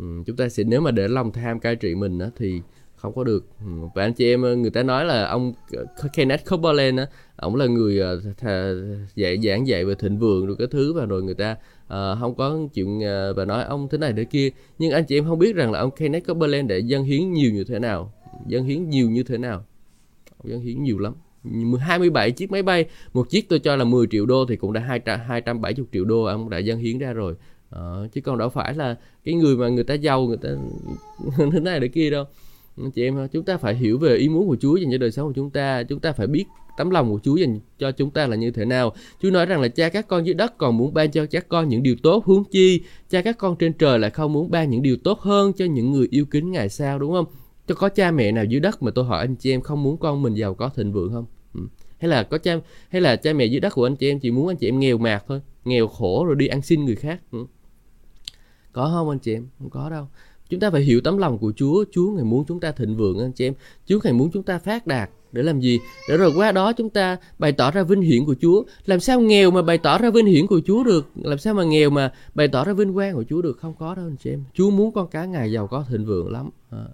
[0.00, 2.60] Ừ, chúng ta sẽ nếu mà để lòng tham cai trị mình á, thì
[2.96, 3.44] không có được.
[3.60, 5.52] Ừ, và anh chị em ờ, người ta nói là ông
[6.12, 8.72] Kenneth Copeland á ông là người ờ, thà,
[9.14, 11.52] dạy giảng dạy về thịnh vượng rồi cái thứ và rồi người ta
[11.84, 14.50] uh, không có chuyện uh, và nói ông thế này thế kia.
[14.78, 17.52] Nhưng anh chị em không biết rằng là ông Kenneth Copeland để dân hiến nhiều
[17.52, 18.12] như thế nào
[18.46, 19.64] dân hiến nhiều như thế nào.
[20.38, 21.14] Ông dân hiến nhiều lắm.
[21.80, 24.80] 27 chiếc máy bay một chiếc tôi cho là 10 triệu đô thì cũng đã
[24.80, 27.34] 270 triệu đô ông đã dân hiến ra rồi
[27.70, 30.48] ờ, chứ còn đâu phải là cái người mà người ta giàu người ta
[31.52, 32.24] thế này để kia đâu.
[32.94, 35.26] Chị em chúng ta phải hiểu về ý muốn của Chúa dành cho đời sống
[35.26, 35.82] của chúng ta.
[35.82, 36.44] Chúng ta phải biết
[36.76, 38.92] tấm lòng của Chúa dành cho chúng ta là như thế nào.
[39.22, 41.68] Chúa nói rằng là cha các con dưới đất còn muốn ban cho các con
[41.68, 44.82] những điều tốt huống chi cha các con trên trời lại không muốn ban những
[44.82, 47.26] điều tốt hơn cho những người yêu kính ngài sao đúng không?
[47.68, 49.96] Cho có cha mẹ nào dưới đất mà tôi hỏi anh chị em không muốn
[49.96, 51.26] con mình giàu có thịnh vượng không?
[51.54, 51.60] Ừ.
[51.98, 52.56] hay là có cha
[52.88, 54.80] hay là cha mẹ dưới đất của anh chị em chỉ muốn anh chị em
[54.80, 57.46] nghèo mạt thôi nghèo khổ rồi đi ăn xin người khác ừ
[58.72, 59.46] có không anh chị em?
[59.58, 60.06] Không có đâu.
[60.48, 61.84] Chúng ta phải hiểu tấm lòng của Chúa.
[61.92, 63.54] Chúa ngày muốn chúng ta thịnh vượng, anh chị em.
[63.86, 65.10] Chúa ngày muốn chúng ta phát đạt.
[65.32, 65.78] Để làm gì?
[66.08, 68.62] Để rồi qua đó chúng ta bày tỏ ra vinh hiển của Chúa.
[68.86, 71.10] Làm sao nghèo mà bày tỏ ra vinh hiển của Chúa được?
[71.22, 73.58] Làm sao mà nghèo mà bày tỏ ra vinh quang của Chúa được?
[73.60, 74.44] Không có đâu, anh chị em.
[74.54, 76.50] Chúa muốn con cái ngài giàu có, thịnh vượng lắm.
[76.70, 76.84] À.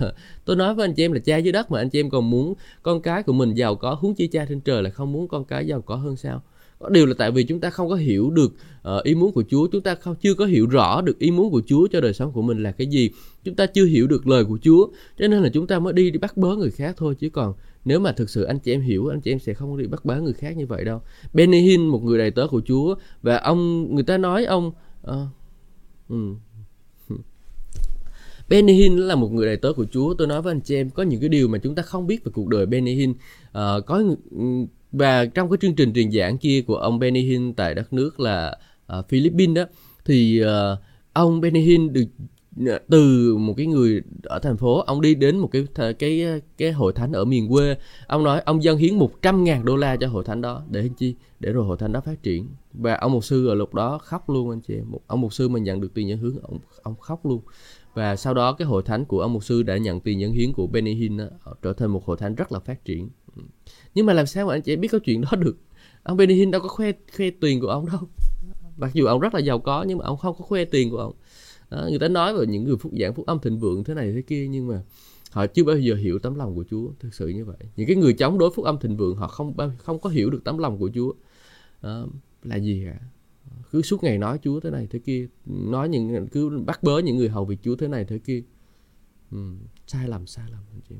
[0.44, 2.30] tôi nói với anh chị em là cha dưới đất mà anh chị em còn
[2.30, 5.28] muốn con cái của mình giàu có, huống chi cha trên trời là không muốn
[5.28, 6.42] con cái giàu có hơn sao?
[6.90, 8.52] Điều là tại vì chúng ta không có hiểu được
[8.96, 11.50] uh, ý muốn của Chúa chúng ta không chưa có hiểu rõ được ý muốn
[11.50, 13.10] của Chúa cho đời sống của mình là cái gì
[13.44, 14.86] chúng ta chưa hiểu được lời của Chúa
[15.18, 17.54] cho nên là chúng ta mới đi đi bắt bớ người khác thôi chứ còn
[17.84, 20.04] nếu mà thực sự anh chị em hiểu anh chị em sẽ không đi bắt
[20.04, 21.00] bớ người khác như vậy đâu
[21.32, 25.22] Benny Hinn một người đầy tớ của Chúa và ông người ta nói ông ờ,
[25.22, 26.36] uh, um,
[28.52, 30.14] Benny Hinn là một người đầy tớ của Chúa.
[30.14, 32.24] Tôi nói với anh chị em có những cái điều mà chúng ta không biết
[32.24, 33.12] về cuộc đời Benny Hinn.
[33.12, 33.16] À,
[33.52, 34.02] ờ, có
[34.92, 38.20] và trong cái chương trình truyền giảng kia của ông Benny Hinn tại đất nước
[38.20, 38.58] là
[38.98, 39.64] uh, Philippines đó
[40.04, 40.78] thì uh,
[41.12, 42.04] ông Benny Hinn được
[42.66, 46.72] ờ, từ một cái người ở thành phố ông đi đến một cái cái cái
[46.72, 47.76] hội thánh ở miền quê.
[48.06, 51.14] Ông nói ông dân hiến 100 ngàn đô la cho hội thánh đó để chi?
[51.40, 52.48] Để rồi hội thánh đó phát triển.
[52.72, 55.48] Và ông mục sư ở lúc đó khóc luôn anh chị một ông mục sư
[55.48, 57.40] mà nhận được tiền nhân hướng ông ông khóc luôn.
[57.94, 60.52] Và sau đó cái hội thánh của ông mục sư đã nhận tiền nhân hiến
[60.52, 61.24] của Benny Hinn đó,
[61.62, 63.08] trở thành một hội thánh rất là phát triển.
[63.36, 63.42] Ừ
[63.94, 65.56] nhưng mà làm sao mà anh chị biết có chuyện đó được?
[66.02, 68.00] Ông Benny Hinn đâu có khoe khoe tiền của ông đâu.
[68.76, 70.96] Mặc dù ông rất là giàu có nhưng mà ông không có khoe tiền của
[70.96, 71.12] ông.
[71.70, 74.12] Đó, người ta nói về những người phúc giảng phúc âm thịnh vượng thế này
[74.12, 74.82] thế kia nhưng mà
[75.30, 76.90] họ chưa bao giờ hiểu tấm lòng của Chúa.
[77.00, 77.56] Thực sự như vậy.
[77.76, 80.44] Những cái người chống đối phúc âm thịnh vượng họ không không có hiểu được
[80.44, 81.12] tấm lòng của Chúa.
[81.82, 82.06] Đó,
[82.42, 83.00] là gì cả
[83.70, 87.16] cứ suốt ngày nói Chúa thế này thế kia nói những cứ bắt bớ những
[87.16, 88.42] người hầu việc Chúa thế này thế kia.
[89.30, 89.38] Ừ,
[89.86, 90.94] sai lầm sai lầm anh chị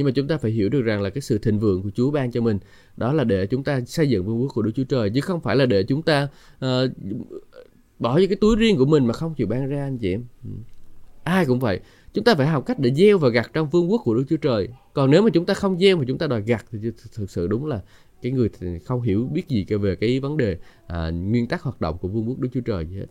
[0.00, 2.10] nhưng mà chúng ta phải hiểu được rằng là cái sự thịnh vượng của Chúa
[2.10, 2.58] ban cho mình
[2.96, 5.10] đó là để chúng ta xây dựng vương quốc của Đức Chúa Trời.
[5.14, 6.90] Chứ không phải là để chúng ta uh,
[7.98, 10.24] bỏ vào cái túi riêng của mình mà không chịu ban ra anh chị em.
[10.44, 10.50] Ừ.
[11.24, 11.80] Ai cũng vậy.
[12.14, 14.36] Chúng ta phải học cách để gieo và gặt trong vương quốc của Đức Chúa
[14.36, 14.68] Trời.
[14.92, 16.78] Còn nếu mà chúng ta không gieo mà chúng ta đòi gặt thì
[17.14, 17.82] thực sự đúng là
[18.22, 18.48] cái người
[18.84, 22.28] không hiểu biết gì về cái vấn đề à, nguyên tắc hoạt động của vương
[22.28, 23.06] quốc Đức Chúa Trời gì hết.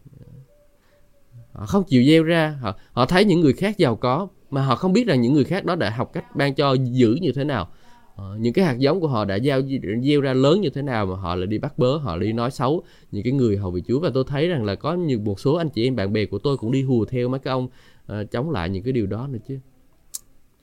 [1.51, 2.57] Họ không chịu gieo ra.
[2.61, 5.43] Họ họ thấy những người khác giàu có mà họ không biết rằng những người
[5.43, 7.69] khác đó đã học cách ban cho giữ như thế nào.
[8.15, 9.61] Ờ, những cái hạt giống của họ đã gieo
[10.03, 12.51] gieo ra lớn như thế nào mà họ lại đi bắt bớ họ đi nói
[12.51, 12.83] xấu.
[13.11, 15.55] Những cái người hầu vị Chúa và tôi thấy rằng là có nhiều một số
[15.55, 17.67] anh chị em bạn bè của tôi cũng đi hùa theo mấy cái ông
[18.11, 19.59] uh, chống lại những cái điều đó nữa chứ.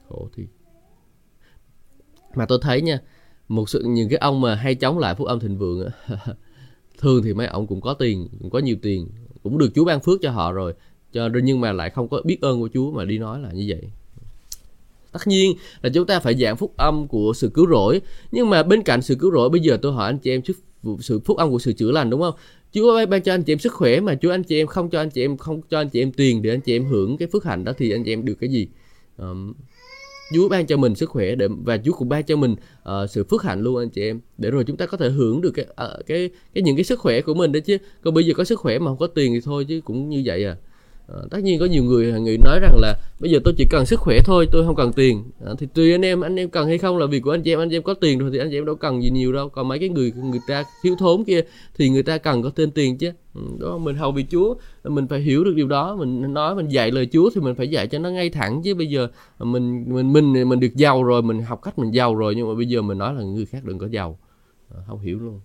[0.09, 0.47] Khổ thì.
[2.35, 2.99] Mà tôi thấy nha
[3.49, 5.89] một sự những cái ông mà hay chống lại phúc âm thịnh vượng
[6.99, 9.09] thường thì mấy ông cũng có tiền cũng có nhiều tiền
[9.43, 10.75] cũng được Chúa ban phước cho họ rồi
[11.17, 13.65] cho nhưng mà lại không có biết ơn của Chúa mà đi nói là như
[13.69, 13.83] vậy.
[15.13, 18.01] Tất nhiên là chúng ta phải giảng phúc âm của sự cứu rỗi.
[18.33, 20.57] Nhưng mà bên cạnh sự cứu rỗi bây giờ tôi hỏi anh chị em trước
[21.01, 22.35] sự phúc âm của sự chữa lành đúng không?
[22.73, 25.01] Chúa ban cho anh chị em sức khỏe mà Chúa anh chị em không cho
[25.01, 27.29] anh chị em không cho anh chị em tiền để anh chị em hưởng cái
[27.33, 28.69] phước hạnh đó thì anh chị em được cái gì?
[29.17, 29.53] Um,
[30.35, 33.25] Chúa ban cho mình sức khỏe để và Chúa cũng ban cho mình uh, sự
[33.25, 34.21] phước hạnh luôn anh chị em.
[34.39, 36.99] Để rồi chúng ta có thể hưởng được cái uh, cái cái những cái sức
[36.99, 37.79] khỏe của mình đó chứ.
[38.03, 40.23] Còn bây giờ có sức khỏe mà không có tiền thì thôi chứ cũng như
[40.25, 40.57] vậy à.
[41.09, 43.67] À, tất nhiên có nhiều người à, người nói rằng là bây giờ tôi chỉ
[43.71, 45.25] cần sức khỏe thôi tôi không cần tiền.
[45.47, 47.53] À, thì tùy anh em anh em cần hay không là việc của anh chị
[47.53, 49.33] em anh chị em có tiền rồi thì anh chị em đâu cần gì nhiều
[49.33, 49.49] đâu.
[49.49, 51.41] Còn mấy cái người người ta thiếu thốn kia
[51.75, 53.11] thì người ta cần có tên tiền chứ.
[53.35, 55.97] Ừ, đó mình hầu vì Chúa mình phải hiểu được điều đó.
[55.97, 58.75] Mình nói mình dạy lời Chúa thì mình phải dạy cho nó ngay thẳng chứ.
[58.75, 62.35] Bây giờ mình mình mình mình được giàu rồi mình học cách mình giàu rồi
[62.35, 64.19] nhưng mà bây giờ mình nói là người khác đừng có giàu.
[64.75, 65.41] À, không hiểu luôn.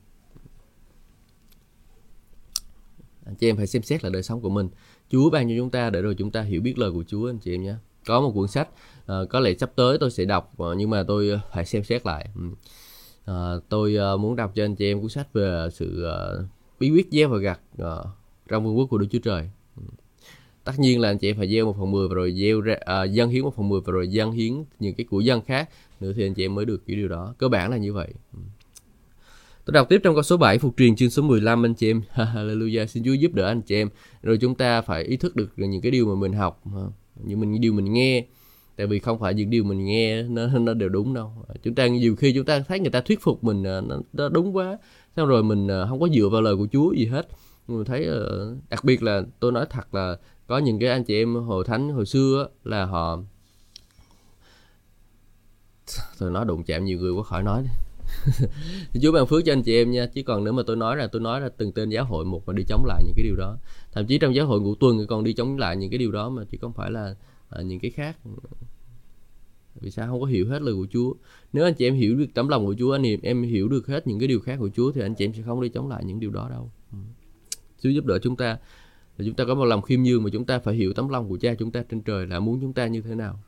[3.25, 4.69] Anh chị em phải xem xét là đời sống của mình.
[5.11, 7.37] Chúa ban cho chúng ta để rồi chúng ta hiểu biết lời của Chúa anh
[7.37, 7.73] chị em nhé.
[8.05, 8.69] Có một cuốn sách
[9.01, 11.83] uh, có lẽ sắp tới tôi sẽ đọc uh, nhưng mà tôi ờ, phải xem
[11.83, 12.29] xét lại.
[13.31, 13.35] Uh,
[13.69, 16.45] tôi uh, muốn đọc cho anh chị em cuốn sách về sự uh,
[16.79, 18.07] bí quyết gieo và gặt uh,
[18.47, 19.49] trong vương quốc của Đức Chúa Trời.
[19.77, 19.83] Ừ.
[20.63, 22.75] Tất nhiên là anh chị em phải gieo một phần mười và rồi gieo ra
[23.03, 25.69] uh, dân hiến một phần mười và rồi dân hiến những cái của dân khác
[25.99, 27.35] nữa thì anh chị em mới được cái điều đó.
[27.37, 28.13] Cơ bản là như vậy.
[28.33, 28.39] Ừ.
[29.65, 32.01] Tôi đọc tiếp trong câu số 7 phục truyền chương số 15 anh chị em.
[32.13, 33.89] Hallelujah, xin Chúa giúp đỡ anh chị em.
[34.21, 36.63] Rồi chúng ta phải ý thức được những cái điều mà mình học,
[37.23, 38.25] những mình điều mình nghe.
[38.75, 41.31] Tại vì không phải những điều mình nghe nó nó đều đúng đâu.
[41.63, 44.29] Chúng ta nhiều khi chúng ta thấy người ta thuyết phục mình à, nó, nó
[44.29, 44.77] đúng quá,
[45.15, 47.27] xong rồi mình à, không có dựa vào lời của Chúa gì hết.
[47.67, 51.15] Mình thấy ờ, đặc biệt là tôi nói thật là có những cái anh chị
[51.15, 53.19] em hồi thánh hồi xưa là họ
[56.19, 57.69] tôi nói đụng chạm nhiều người quá khỏi nói đi
[59.01, 60.05] Chúa ban phước cho anh chị em nha.
[60.05, 62.47] Chứ còn nếu mà tôi nói là tôi nói là từng tên giáo hội một
[62.47, 63.57] mà đi chống lại những cái điều đó.
[63.91, 66.29] Thậm chí trong giáo hội ngũ tuần còn đi chống lại những cái điều đó
[66.29, 67.15] mà chứ không phải là
[67.49, 68.17] à, những cái khác.
[69.75, 70.07] Vì sao?
[70.07, 71.13] Không có hiểu hết lời của Chúa.
[71.53, 73.87] Nếu anh chị em hiểu được tấm lòng của Chúa anh em em hiểu được
[73.87, 75.89] hết những cái điều khác của Chúa thì anh chị em sẽ không đi chống
[75.89, 76.71] lại những điều đó đâu.
[76.91, 76.97] Ừ.
[77.81, 78.57] Chúa giúp đỡ chúng ta.
[79.17, 81.29] Là chúng ta có một lòng khiêm nhường mà chúng ta phải hiểu tấm lòng
[81.29, 83.39] của Cha chúng ta trên trời là muốn chúng ta như thế nào.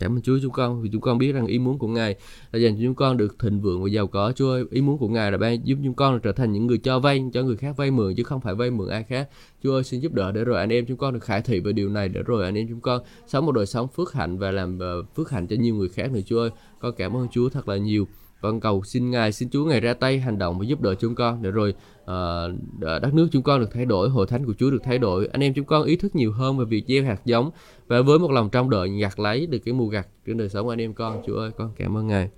[0.00, 2.16] Cảm ơn Chúa chúng con vì chúng con biết rằng ý muốn của Ngài
[2.52, 4.32] là dành cho chúng con được thịnh vượng và giàu có.
[4.36, 6.78] Chúa ơi, ý muốn của Ngài là ban giúp chúng con trở thành những người
[6.78, 9.28] cho vay cho người khác vay mượn chứ không phải vay mượn ai khác.
[9.62, 11.72] Chúa ơi, xin giúp đỡ để rồi anh em chúng con được khải thị về
[11.72, 14.50] điều này để rồi anh em chúng con sống một đời sống phước hạnh và
[14.50, 16.50] làm ờ, phước hạnh cho nhiều người khác nữa Chúa ơi.
[16.78, 18.06] Con cảm ơn Chúa thật là nhiều
[18.40, 21.14] con cầu xin ngài xin chúa ngài ra tay hành động và giúp đỡ chúng
[21.14, 22.08] con để rồi uh,
[22.80, 25.40] đất nước chúng con được thay đổi hội thánh của chúa được thay đổi anh
[25.40, 27.50] em chúng con ý thức nhiều hơn về việc gieo hạt giống
[27.86, 30.66] và với một lòng trong đợi gặt lấy được cái mùa gặt trên đời sống
[30.66, 32.28] của anh em con chúa ơi con cảm ơn ngài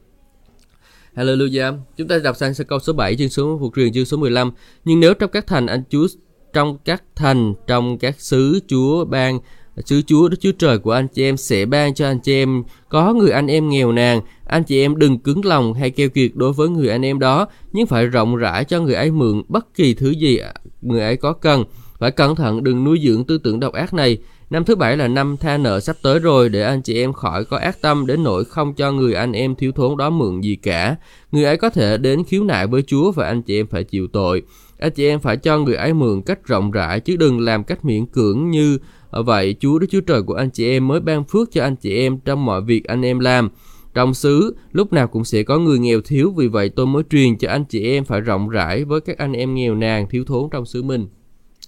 [1.14, 1.78] Hallelujah.
[1.96, 4.50] Chúng ta đọc sang câu số 7 chương số phục truyền chương số 15.
[4.84, 6.06] Nhưng nếu trong các thành anh Chúa
[6.52, 9.38] trong các thành trong các xứ Chúa ban
[9.84, 12.62] Sứ Chúa Đức Chúa Trời của anh chị em sẽ ban cho anh chị em
[12.88, 14.20] có người anh em nghèo nàn.
[14.46, 17.46] Anh chị em đừng cứng lòng hay keo kiệt đối với người anh em đó,
[17.72, 20.40] nhưng phải rộng rãi cho người ấy mượn bất kỳ thứ gì
[20.82, 21.64] người ấy có cần.
[21.98, 24.18] Phải cẩn thận đừng nuôi dưỡng tư tưởng độc ác này.
[24.50, 27.44] Năm thứ bảy là năm tha nợ sắp tới rồi để anh chị em khỏi
[27.44, 30.56] có ác tâm đến nỗi không cho người anh em thiếu thốn đó mượn gì
[30.56, 30.96] cả.
[31.32, 34.06] Người ấy có thể đến khiếu nại với Chúa và anh chị em phải chịu
[34.12, 34.42] tội.
[34.78, 37.84] Anh chị em phải cho người ấy mượn cách rộng rãi chứ đừng làm cách
[37.84, 38.78] miễn cưỡng như
[39.10, 41.96] Vậy Chúa Đức Chúa Trời của anh chị em mới ban phước cho anh chị
[41.96, 43.48] em trong mọi việc anh em làm.
[43.94, 47.38] Trong xứ, lúc nào cũng sẽ có người nghèo thiếu, vì vậy tôi mới truyền
[47.38, 50.50] cho anh chị em phải rộng rãi với các anh em nghèo nàn, thiếu thốn
[50.50, 51.08] trong xứ mình.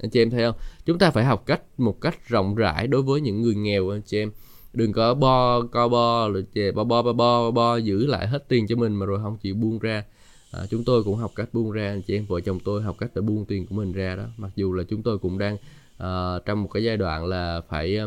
[0.03, 0.55] Anh chị em thấy không?
[0.87, 4.03] Chúng ta phải học cách một cách rộng rãi đối với những người nghèo anh
[4.07, 4.31] chị em.
[4.73, 8.49] Đừng có bo, co bo, rồi chè, bo, bo, bo, bo, bo, giữ lại hết
[8.49, 10.05] tiền cho mình mà rồi không chịu buông ra.
[10.53, 12.97] À, chúng tôi cũng học cách buông ra anh chị em vợ chồng tôi học
[12.99, 15.57] cách để buông tiền của mình ra đó mặc dù là chúng tôi cũng đang
[16.01, 17.99] uh, trong một cái giai đoạn là phải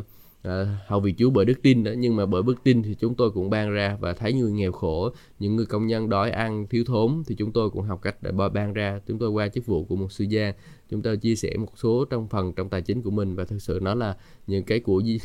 [0.47, 1.91] uh, hầu việc Chúa bởi đức tin đó.
[1.97, 4.71] Nhưng mà bởi đức tin thì chúng tôi cũng ban ra và thấy người nghèo
[4.71, 8.15] khổ những người công nhân đói ăn thiếu thốn thì chúng tôi cũng học cách
[8.21, 8.99] để ban ra.
[9.07, 10.53] Chúng tôi qua chức vụ của một sư gia
[10.89, 13.61] chúng tôi chia sẻ một số trong phần trong tài chính của mình và thực
[13.61, 15.19] sự nó là những cái của gì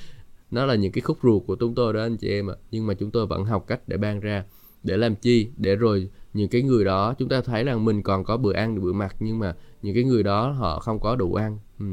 [0.50, 2.54] nó là những cái khúc ruột của chúng tôi đó anh chị em ạ.
[2.70, 4.44] Nhưng mà chúng tôi vẫn học cách để ban ra
[4.82, 8.24] để làm chi để rồi những cái người đó chúng ta thấy là mình còn
[8.24, 11.34] có bữa ăn bữa mặc nhưng mà những cái người đó họ không có đủ
[11.34, 11.58] ăn.
[11.78, 11.86] Ừ.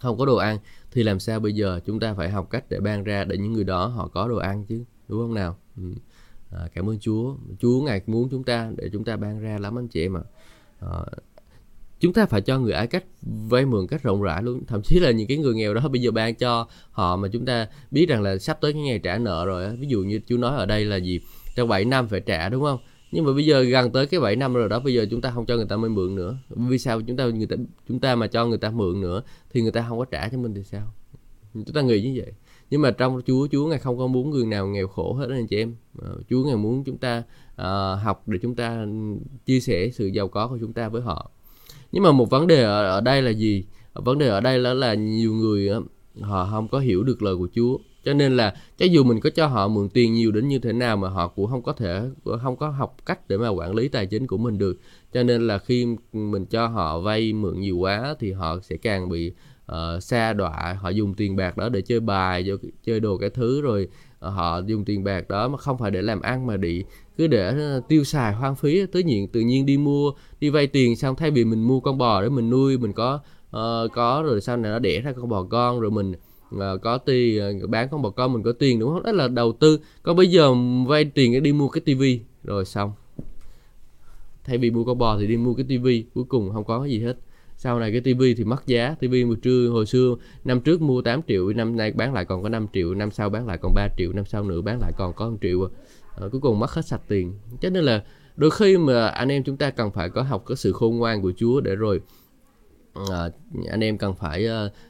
[0.00, 0.58] không có đồ ăn
[0.90, 3.52] thì làm sao bây giờ chúng ta phải học cách để ban ra để những
[3.52, 5.56] người đó họ có đồ ăn chứ đúng không nào?
[5.76, 5.82] Ừ.
[6.50, 7.34] à, cảm ơn Chúa.
[7.60, 10.22] Chúa ngài muốn chúng ta để chúng ta ban ra lắm anh chị em ạ.
[10.80, 10.88] À,
[12.00, 14.66] chúng ta phải cho người ấy cách vay mượn cách rộng rãi luôn.
[14.66, 17.46] Thậm chí là những cái người nghèo đó bây giờ ban cho họ mà chúng
[17.46, 20.36] ta biết rằng là sắp tới cái ngày trả nợ rồi ví dụ như chú
[20.36, 21.20] nói ở đây là gì?
[21.56, 22.78] Trong 7 năm phải trả đúng không?
[23.12, 25.30] Nhưng mà bây giờ gần tới cái 7 năm rồi đó bây giờ chúng ta
[25.30, 26.36] không cho người ta mới mượn nữa.
[26.48, 27.00] Vì sao?
[27.00, 27.56] Chúng ta người ta
[27.88, 30.38] chúng ta mà cho người ta mượn nữa thì người ta không có trả cho
[30.38, 30.92] mình thì sao?
[31.54, 32.32] Chúng ta nghĩ như vậy.
[32.70, 35.46] Nhưng mà trong Chúa Chúa ngài không có muốn người nào nghèo khổ hết anh
[35.46, 35.74] chị em.
[35.98, 38.86] Ờ, Chúa ngài muốn chúng ta uh, học để chúng ta
[39.46, 41.30] chia sẻ sự giàu có của chúng ta với họ.
[41.92, 43.64] Nhưng mà một vấn đề ở, ở đây là gì?
[43.94, 45.70] Vấn đề ở đây là là nhiều người
[46.20, 49.30] họ không có hiểu được lời của Chúa cho nên là cho dù mình có
[49.30, 52.02] cho họ mượn tiền nhiều đến như thế nào mà họ cũng không có thể
[52.42, 54.78] không có học cách để mà quản lý tài chính của mình được.
[55.12, 59.08] Cho nên là khi mình cho họ vay mượn nhiều quá thì họ sẽ càng
[59.08, 59.32] bị
[59.66, 60.78] ờ, uh, xa đọa.
[60.80, 62.50] Họ dùng tiền bạc đó để chơi bài
[62.84, 66.02] chơi đồ cái thứ rồi ờ, họ dùng tiền bạc đó mà không phải để
[66.02, 66.84] làm ăn mà đi
[67.18, 68.86] cứ để ờ, tiêu xài hoang phí.
[68.86, 71.98] Tự nhiên tự nhiên đi mua đi vay tiền xong thay vì mình mua con
[71.98, 73.20] bò để mình nuôi mình có
[73.56, 76.14] uh, có rồi sau này nó đẻ ra con bò con rồi mình
[76.56, 79.02] uh, có tiền ờ, bán con bò con mình có tiền đúng không?
[79.02, 79.80] Đó là đầu tư.
[80.02, 80.54] Còn bây giờ
[80.86, 82.20] vay tiền để đi mua cái tivi.
[82.44, 82.92] Rồi xong.
[84.44, 86.04] Thay vì mua con bò thì đi mua cái tivi.
[86.14, 87.16] Cuối cùng không có cái gì hết.
[87.56, 88.94] Sau này cái tivi thì mất giá.
[89.00, 92.42] Tivi một trưa hồi xưa năm trước mua 8 triệu năm nay bán lại còn
[92.42, 94.92] có 5 triệu năm sau bán lại còn 3 triệu năm sau nữa bán lại
[94.98, 95.68] còn có 1 triệu à,
[96.14, 97.34] ờ, cuối cùng mất hết sạch tiền.
[97.60, 98.04] Cho nên là
[98.36, 101.22] đôi khi mà anh em chúng ta cần phải có học cái sự khôn ngoan
[101.22, 102.00] của Chúa để rồi
[102.94, 103.30] à,
[103.70, 104.46] anh em cần phải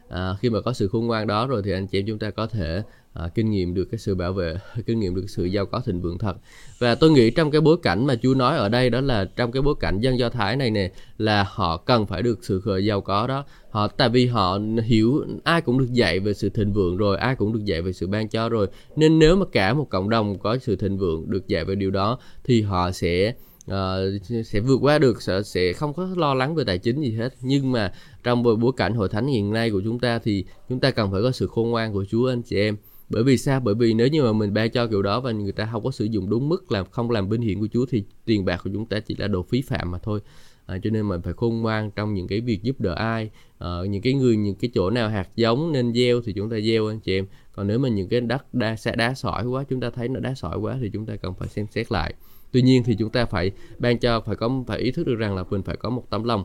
[0.09, 2.31] à, khi mà có sự khôn ngoan đó rồi thì anh chị em chúng ta
[2.31, 2.83] có thể
[3.13, 4.55] à, kinh nghiệm được cái sự bảo vệ
[4.87, 6.37] kinh nghiệm được sự giàu có thịnh vượng thật.
[6.79, 9.53] Và tôi nghĩ trong cái bối cảnh mà Chúa nói ở đây đó là trong
[9.53, 12.85] cái bối cảnh dân Do Thái này nè là họ cần phải được sự khởi
[12.85, 13.45] giàu có đó.
[13.71, 17.37] Họ tại vì họ hiểu ai cũng được dạy về sự thịnh vượng rồi ai
[17.37, 18.67] cũng được dạy về sự ban cho rồi.
[18.97, 21.91] Nên nếu mà cả một cộng đồng có sự thịnh vượng được dạy về điều
[21.91, 23.35] đó thì họ sẽ
[23.72, 27.12] uh, sẽ vượt qua được sẽ sẽ không có lo lắng về tài chính gì
[27.12, 27.35] hết.
[27.40, 27.92] Nhưng mà
[28.24, 31.22] trong bối cảnh hội thánh hiện nay của chúng ta thì chúng ta cần phải
[31.22, 32.76] có sự khôn ngoan của Chúa anh chị em.
[33.09, 33.61] Bởi vì sao?
[33.61, 35.90] Bởi vì nếu như mà mình ban cho kiểu đó và người ta không có
[35.90, 38.70] sử dụng đúng mức làm không làm binh hiển của Chúa thì tiền bạc của
[38.72, 40.20] chúng ta chỉ là đồ phí phạm mà thôi.
[40.66, 43.30] À, cho nên mình phải khôn ngoan trong những cái việc giúp đỡ ai.
[43.59, 46.61] À, những cái người những cái chỗ nào hạt giống nên gieo thì chúng ta
[46.61, 47.26] gieo anh chị em.
[47.52, 50.20] Còn nếu mà những cái đất đá sẽ đá sỏi quá chúng ta thấy nó
[50.20, 52.14] đá sỏi quá thì chúng ta cần phải xem xét lại
[52.53, 55.37] tuy nhiên thì chúng ta phải ban cho phải có phải ý thức được rằng
[55.37, 56.45] là mình phải có một tấm lòng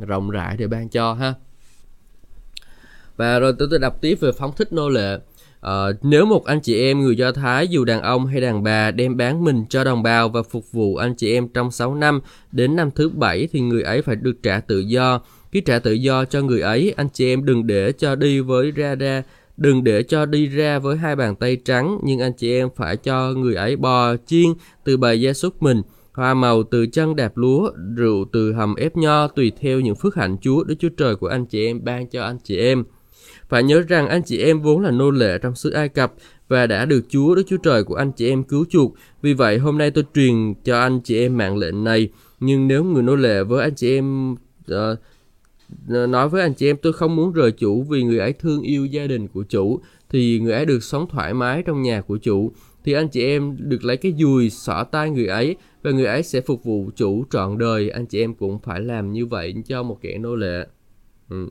[0.00, 1.34] rộng rãi để ban cho ha
[3.16, 5.18] và rồi tôi, tôi đọc tiếp về phóng thích nô lệ
[5.60, 8.90] À, nếu một anh chị em người Do Thái dù đàn ông hay đàn bà
[8.90, 12.20] đem bán mình cho đồng bào và phục vụ anh chị em trong 6 năm
[12.52, 15.20] đến năm thứ bảy thì người ấy phải được trả tự do.
[15.52, 18.70] Khi trả tự do cho người ấy, anh chị em đừng để cho đi với
[18.70, 19.22] ra ra,
[19.58, 22.96] đừng để cho đi ra với hai bàn tay trắng, nhưng anh chị em phải
[22.96, 24.52] cho người ấy bò chiên
[24.84, 28.96] từ bầy gia súc mình, hoa màu từ chân đạp lúa, rượu từ hầm ép
[28.96, 32.06] nho tùy theo những phước hạnh Chúa Đức Chúa Trời của anh chị em ban
[32.06, 32.84] cho anh chị em.
[33.48, 36.14] Phải nhớ rằng anh chị em vốn là nô lệ trong xứ Ai Cập
[36.48, 38.94] và đã được Chúa Đức Chúa Trời của anh chị em cứu chuộc.
[39.22, 42.08] Vì vậy hôm nay tôi truyền cho anh chị em mạng lệnh này.
[42.40, 44.32] Nhưng nếu người nô lệ với anh chị em
[44.72, 44.98] uh,
[45.88, 48.62] Ờ, nói với anh chị em tôi không muốn rời chủ vì người ấy thương
[48.62, 52.16] yêu gia đình của chủ thì người ấy được sống thoải mái trong nhà của
[52.16, 52.52] chủ.
[52.84, 56.22] Thì anh chị em được lấy cái dùi xỏ tay người ấy và người ấy
[56.22, 57.90] sẽ phục vụ chủ trọn đời.
[57.90, 60.66] Anh chị em cũng phải làm như vậy cho một kẻ nô lệ.
[61.28, 61.48] Ừ.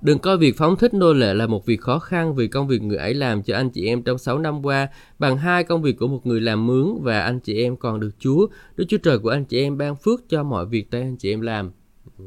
[0.00, 2.82] Đừng coi việc phóng thích nô lệ là một việc khó khăn vì công việc
[2.82, 5.98] người ấy làm cho anh chị em trong 6 năm qua bằng hai công việc
[5.98, 9.18] của một người làm mướn và anh chị em còn được Chúa, Đức Chúa Trời
[9.18, 11.70] của anh chị em ban phước cho mọi việc tay anh chị em làm.
[12.18, 12.24] Ừ.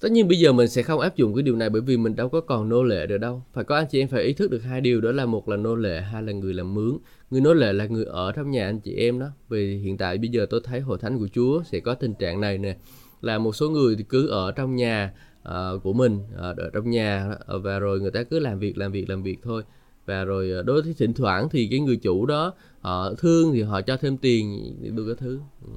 [0.00, 2.16] Tất nhiên bây giờ mình sẽ không áp dụng cái điều này bởi vì mình
[2.16, 3.42] đâu có còn nô lệ được đâu.
[3.52, 5.56] Phải có anh chị em phải ý thức được hai điều đó là một là
[5.56, 6.96] nô lệ, hai là người làm mướn.
[7.30, 9.26] Người nô lệ là người ở trong nhà anh chị em đó.
[9.48, 12.40] Vì hiện tại bây giờ tôi thấy hội thánh của Chúa sẽ có tình trạng
[12.40, 12.76] này nè.
[13.20, 15.12] Là một số người thì cứ ở trong nhà
[15.48, 18.78] uh, của mình uh, ở trong nhà uh, và rồi người ta cứ làm việc
[18.78, 19.62] làm việc làm việc thôi
[20.06, 23.62] và rồi uh, đối với thỉnh thoảng thì cái người chủ đó họ thương thì
[23.62, 25.40] họ cho thêm tiền được cái thứ.
[25.66, 25.70] Ừ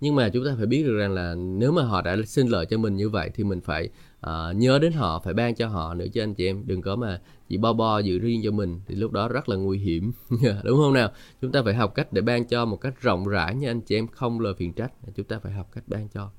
[0.00, 2.66] nhưng mà chúng ta phải biết được rằng là nếu mà họ đã xin lợi
[2.66, 3.88] cho mình như vậy thì mình phải
[4.26, 6.62] uh, nhớ đến họ phải ban cho họ nữa chứ anh chị em.
[6.66, 9.56] Đừng có mà chỉ bo bo giữ riêng cho mình thì lúc đó rất là
[9.56, 10.12] nguy hiểm.
[10.64, 11.10] Đúng không nào?
[11.42, 13.96] Chúng ta phải học cách để ban cho một cách rộng rãi nha anh chị
[13.96, 14.06] em.
[14.06, 16.30] Không lời phiền trách chúng ta phải học cách ban cho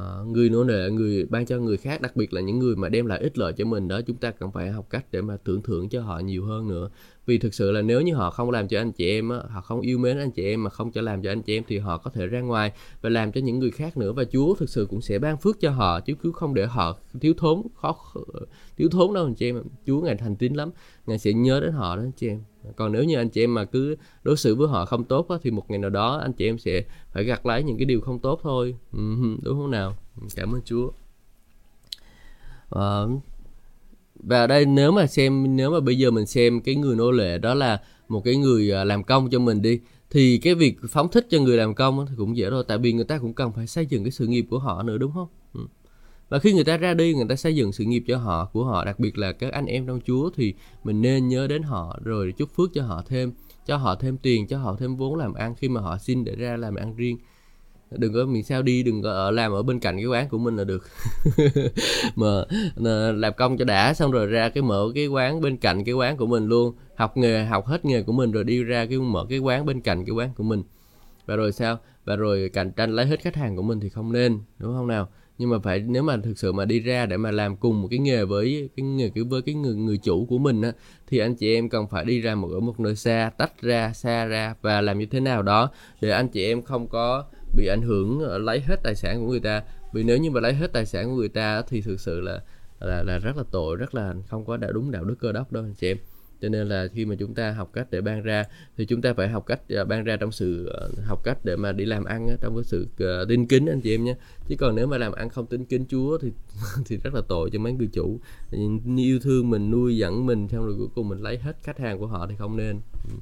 [0.00, 2.88] uh, người nô nệ người ban cho người khác đặc biệt là những người mà
[2.88, 5.36] đem lại ích lợi cho mình đó chúng ta cần phải học cách để mà
[5.36, 6.90] tưởng thưởng cho họ nhiều hơn nữa.
[7.26, 9.80] Vì thực sự là nếu như họ không làm cho anh chị em họ không
[9.80, 11.98] yêu mến anh chị em mà không cho làm cho anh chị em thì họ
[11.98, 12.72] có thể ra ngoài
[13.02, 14.12] và làm cho những người khác nữa.
[14.12, 16.98] Và Chúa thực sự cũng sẽ ban phước cho họ chứ cứ không để họ
[17.20, 17.96] thiếu thốn khó
[18.76, 20.70] thiếu thốn đâu anh chị em Chúa ngài thành tín lắm
[21.06, 22.40] ngài sẽ nhớ đến họ đó anh chị em
[22.76, 25.38] còn nếu như anh chị em mà cứ đối xử với họ không tốt đó,
[25.42, 28.00] thì một ngày nào đó anh chị em sẽ phải gặt lấy những cái điều
[28.00, 28.76] không tốt thôi.
[28.92, 28.98] Ừ,
[29.42, 29.96] đúng không nào?
[30.36, 30.90] Cảm ơn Chúa.
[32.74, 33.22] Uh,
[34.14, 37.38] và đây nếu mà xem nếu mà bây giờ mình xem cái người nô lệ
[37.38, 41.08] đó là một cái người à, làm công cho mình đi thì cái việc phóng
[41.08, 43.52] thích cho người làm công thì cũng dễ rồi tại vì người ta cũng cần
[43.52, 45.28] phải xây dựng cái sự nghiệp của họ nữa đúng không
[46.28, 48.64] và khi người ta ra đi, người ta xây dựng sự nghiệp cho họ, của
[48.64, 50.54] họ, đặc biệt là các anh em trong Chúa, thì
[50.84, 53.32] mình nên nhớ đến họ, rồi chúc phước cho họ thêm,
[53.66, 56.36] cho họ thêm tiền, cho họ thêm vốn làm ăn khi mà họ xin để
[56.36, 57.18] ra làm ăn riêng.
[57.90, 60.38] Đừng có mình sao đi, đừng có ở, làm ở bên cạnh cái quán của
[60.38, 60.82] mình là được.
[62.16, 62.44] Mà
[62.84, 65.94] ờ, làm công cho đã, xong rồi ra cái mở cái quán bên cạnh cái
[65.94, 66.74] quán của mình luôn.
[66.96, 69.80] Học nghề, học hết nghề của mình, rồi đi ra cái mở cái quán bên
[69.80, 70.62] cạnh cái quán của mình.
[71.26, 71.78] Và rồi sao?
[72.04, 74.86] Và rồi cạnh tranh lấy hết khách hàng của mình thì không nên, đúng không
[74.86, 75.08] nào?
[75.38, 77.88] Nhưng mà phải, nếu mà thực sự mà đi ra để mà làm cùng một
[77.90, 80.72] cái nghề với cái nghề, cái, với cái người người chủ của mình á,
[81.06, 83.92] thì anh chị em cần phải đi ra một, ở một nơi xa, tách ra,
[83.92, 85.70] xa ra và làm như thế nào đó
[86.00, 87.24] để anh chị em không có
[87.56, 89.62] bị ảnh hưởng ờ, lấy hết tài sản của người ta.
[89.92, 92.40] Vì nếu như mà lấy hết tài sản của người ta thì thực sự là
[92.80, 95.52] là là rất là tội, rất là không có đạo đúng đạo đức cơ đốc
[95.52, 95.96] đâu anh chị em
[96.44, 98.44] cho nên là khi mà chúng ta học cách để ban ra
[98.76, 101.56] thì chúng ta phải học cách à, ban ra trong sự ờ, học cách để
[101.56, 104.14] mà đi làm ăn trong cái sự ờ, tin kính anh chị em nhé
[104.48, 106.32] chứ còn nếu mà làm ăn không tin kính Chúa thì
[106.86, 108.20] thì rất là tội cho mấy người chủ
[108.96, 111.98] yêu thương mình nuôi dẫn mình xong rồi cuối cùng mình lấy hết khách hàng
[111.98, 113.14] của họ thì không nên ừ.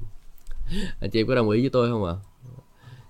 [1.01, 2.21] anh chị em có đồng ý với tôi không ạ à?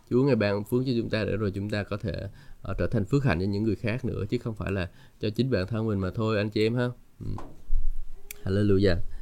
[0.10, 2.28] Chúa ngài ban phước cho chúng ta để rồi chúng ta có thể
[2.72, 4.90] uh, trở thành phước hạnh cho những người khác nữa chứ không phải là
[5.22, 6.90] cho chính bản thân mình mà thôi anh chị em ha.
[7.20, 7.26] Ừ.
[8.44, 9.13] Hallelujah.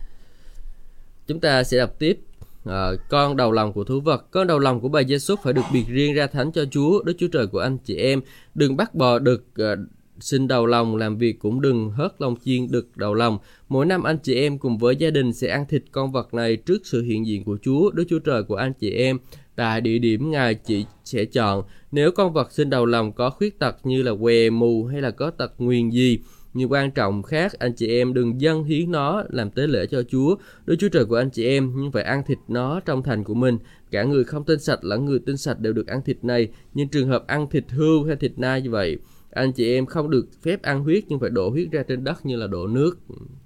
[1.32, 2.20] Chúng ta sẽ đọc tiếp.
[2.66, 5.54] À, con đầu lòng của thú vật con đầu lòng của bà gia súc phải
[5.54, 8.22] được biệt riêng ra thánh cho chúa đức chúa trời của anh chị em.
[8.56, 9.76] Đừng bắt bò được à,
[10.20, 13.38] xin đầu lòng làm việc cũng đừng hớt lòng chiên đực đầu lòng.
[13.70, 16.56] Mỗi năm anh chị em cùng với gia đình sẽ ăn thịt con vật này
[16.56, 19.18] trước sự hiện diện của chúa đức chúa trời của anh chị em.
[19.56, 23.60] Tại địa điểm ngài chỉ sẽ chọn nếu con vật xin đầu lòng có khuyết
[23.60, 26.20] tật như là què mù hay là có tật nguyền gì
[26.54, 30.04] nhiều quan trọng khác, anh chị em đừng dâng hiến nó làm tế lễ cho
[30.04, 30.36] Chúa.
[30.66, 33.34] Đức Chúa Trời của anh chị em nhưng phải ăn thịt nó trong thành của
[33.34, 33.58] mình.
[33.92, 36.48] Cả người không tin sạch lẫn người tin sạch đều được ăn thịt này.
[36.74, 38.98] Nhưng trường hợp ăn thịt hươu hay thịt nai như vậy,
[39.32, 42.26] anh chị em không được phép ăn huyết nhưng phải đổ huyết ra trên đất
[42.26, 43.00] như là đổ nước.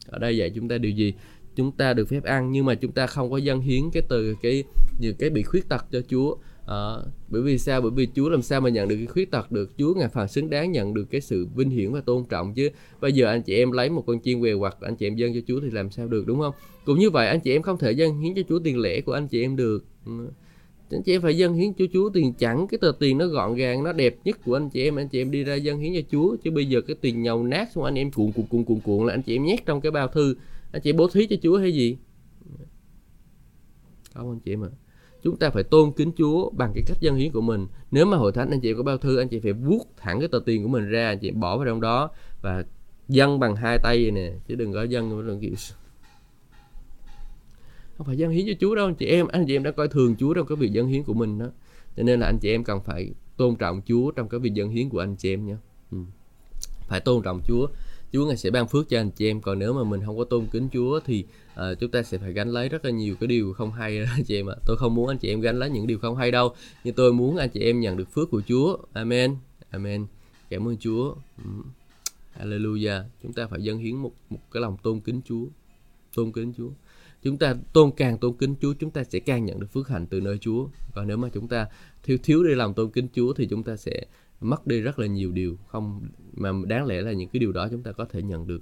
[0.07, 1.13] Ở đây dạy chúng ta điều gì?
[1.55, 4.35] Chúng ta được phép ăn nhưng mà chúng ta không có dâng hiến cái từ,
[4.41, 4.63] cái,
[4.99, 6.35] những cái bị khuyết tật cho Chúa
[6.65, 6.95] à,
[7.29, 7.81] bởi vì sao?
[7.81, 9.71] Bởi vì Chúa làm sao mà nhận được cái khuyết tật được?
[9.77, 12.69] Chúa ngài phần xứng đáng nhận được cái sự vinh hiển và tôn trọng chứ.
[13.01, 15.33] Bây giờ anh chị em lấy một con chiên què hoặc anh chị em dâng
[15.33, 16.53] cho Chúa thì làm sao được đúng không?
[16.85, 19.13] Cũng như vậy anh chị em không thể dâng hiến cho Chúa tiền lẻ của
[19.13, 19.85] anh chị em được.
[20.05, 20.27] Ừ.
[20.91, 23.55] Anh chị em phải dâng hiến cho Chúa tiền chẳng cái tờ tiền nó gọn
[23.55, 24.95] gàng nó đẹp nhất của anh chị em.
[24.95, 27.43] Anh chị em đi ra dâng hiến cho Chúa chứ bây giờ cái tiền nhầu
[27.43, 29.81] nát xong anh em cuộn cuộn cuộn cuộn cuộn là anh chị em nhét trong
[29.81, 30.35] cái bao thư.
[30.71, 31.97] Anh chị bố thí cho Chúa hay gì?
[34.13, 34.69] Không anh chị em ạ.
[34.71, 34.84] à
[35.25, 37.67] chúng ta phải tôn kính Chúa bằng cái cách dân hiến của mình.
[37.91, 40.27] Nếu mà hội thánh anh chị có bao thư, anh chị phải vuốt thẳng cái
[40.27, 42.09] tờ tiền của mình ra, anh chị bỏ vào trong đó
[42.41, 42.63] và
[43.07, 45.55] dân bằng hai tay vậy nè, chứ đừng có dân đừng kiểu
[47.97, 49.87] không phải dân hiến cho Chúa đâu, anh chị em, anh chị em đã coi
[49.87, 51.45] thường Chúa trong cái việc dân hiến của mình đó.
[51.97, 54.69] Cho nên là anh chị em cần phải tôn trọng Chúa trong cái việc dân
[54.69, 55.55] hiến của anh chị em nhé.
[55.91, 55.97] Ừ.
[56.87, 57.67] phải tôn trọng Chúa.
[58.15, 59.41] Chúa ngài sẽ ban phước cho anh chị em.
[59.41, 62.33] Còn nếu mà mình không có tôn kính Chúa thì uh, chúng ta sẽ phải
[62.33, 64.55] gánh lấy rất là nhiều cái điều không hay đó anh chị em ạ.
[64.65, 67.13] Tôi không muốn anh chị em gánh lấy những điều không hay đâu nhưng tôi
[67.13, 68.77] muốn anh chị em nhận được phước của Chúa.
[68.93, 69.35] Amen.
[69.69, 70.05] Amen.
[70.49, 71.15] Cảm ơn Chúa.
[71.37, 71.49] Ừ.
[72.39, 73.03] Hallelujah.
[73.23, 75.45] Chúng ta phải dâng hiến một một cái lòng tôn kính Chúa.
[76.15, 76.69] Tôn kính Chúa.
[77.23, 80.05] Chúng ta tôn càng tôn kính Chúa chúng ta sẽ càng nhận được phước hạnh
[80.09, 80.67] từ nơi Chúa.
[80.93, 81.67] Còn nếu mà chúng ta
[82.03, 84.05] thiếu thiếu đi lòng tôn kính Chúa thì chúng ta sẽ
[84.49, 86.01] mất đi rất là nhiều điều không
[86.33, 88.61] mà đáng lẽ là những cái điều đó chúng ta có thể nhận được.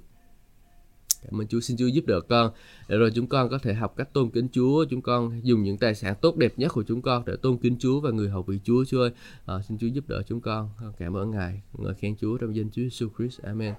[1.24, 2.52] Cảm ơn Chúa xin Chúa giúp đỡ con.
[2.88, 4.84] Để rồi chúng con có thể học cách tôn kính Chúa.
[4.90, 7.76] Chúng con dùng những tài sản tốt đẹp nhất của chúng con để tôn kính
[7.78, 8.84] Chúa và người hầu vị Chúa.
[8.84, 9.10] Chúa ơi
[9.46, 10.70] à, xin Chúa giúp đỡ chúng con.
[10.78, 13.42] Ờ, cảm ơn Ngài ngợi khen Chúa trong danh Chúa Jesus Christ.
[13.42, 13.74] Amen.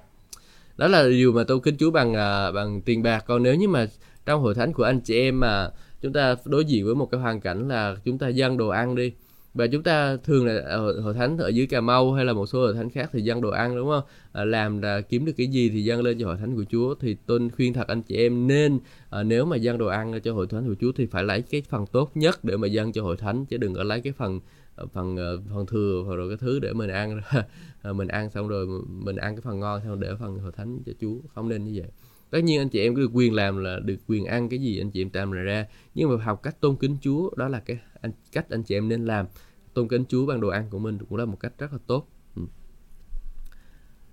[0.77, 3.23] Đó là điều mà tôn kính Chúa bằng ờ, bằng tiền bạc.
[3.27, 3.87] Còn nếu như mà
[4.25, 5.69] trong hội thánh của anh chị em mà
[6.01, 8.95] chúng ta đối diện với một cái hoàn cảnh là chúng ta dâng đồ ăn
[8.95, 9.13] đi
[9.55, 12.45] và chúng ta thường là ở hội thánh ở dưới Cà Mau hay là một
[12.45, 14.03] số hội thánh khác thì dân đồ ăn đúng không?
[14.31, 16.95] À, làm là kiếm được cái gì thì dâng lên cho hội thánh của Chúa.
[16.95, 18.79] Thì tôi khuyên thật anh chị em nên
[19.09, 21.61] à, nếu mà dâng đồ ăn cho hội thánh của Chúa thì phải lấy cái
[21.69, 24.39] phần tốt nhất để mà dâng cho hội thánh chứ đừng có lấy cái phần
[24.75, 27.21] à, phần à, phần thừa hoặc rồi cái thứ để mình ăn
[27.81, 30.79] à, mình ăn xong rồi mình ăn cái phần ngon xong để phần hội thánh
[30.85, 31.15] cho Chúa.
[31.35, 31.91] Không nên như vậy
[32.35, 34.79] tất nhiên anh chị em có được quyền làm là được quyền ăn cái gì
[34.79, 35.65] anh chị em làm ra.
[35.93, 38.89] Nhưng mà học cách tôn kính Chúa đó là cái anh, cách anh chị em
[38.89, 39.25] nên làm.
[39.73, 42.07] Tôn kính Chúa bằng đồ ăn của mình cũng là một cách rất là tốt.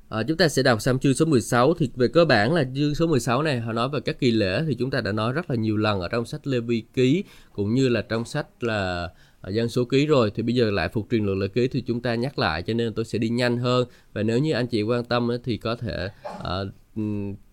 [0.09, 2.95] À, chúng ta sẽ đọc xong chương số 16 thì về cơ bản là chương
[2.95, 5.51] số 16 này họ nói về các kỳ lễ thì chúng ta đã nói rất
[5.51, 9.09] là nhiều lần ở trong sách Lê Vi ký cũng như là trong sách là
[9.41, 10.33] ờ, dân số ký rồi.
[10.35, 12.75] Thì bây giờ lại phục truyền luật lệ ký thì chúng ta nhắc lại cho
[12.75, 13.89] nên tôi sẽ đi nhanh hơn.
[14.13, 16.09] Và nếu như anh chị quan tâm thì có thể
[16.39, 17.03] uh, Ừ,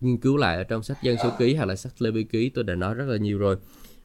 [0.00, 2.48] nghiên cứu lại ở trong sách dân số ký hoặc là sách lê vi ký,
[2.48, 3.56] tôi đã nói rất là nhiều rồi.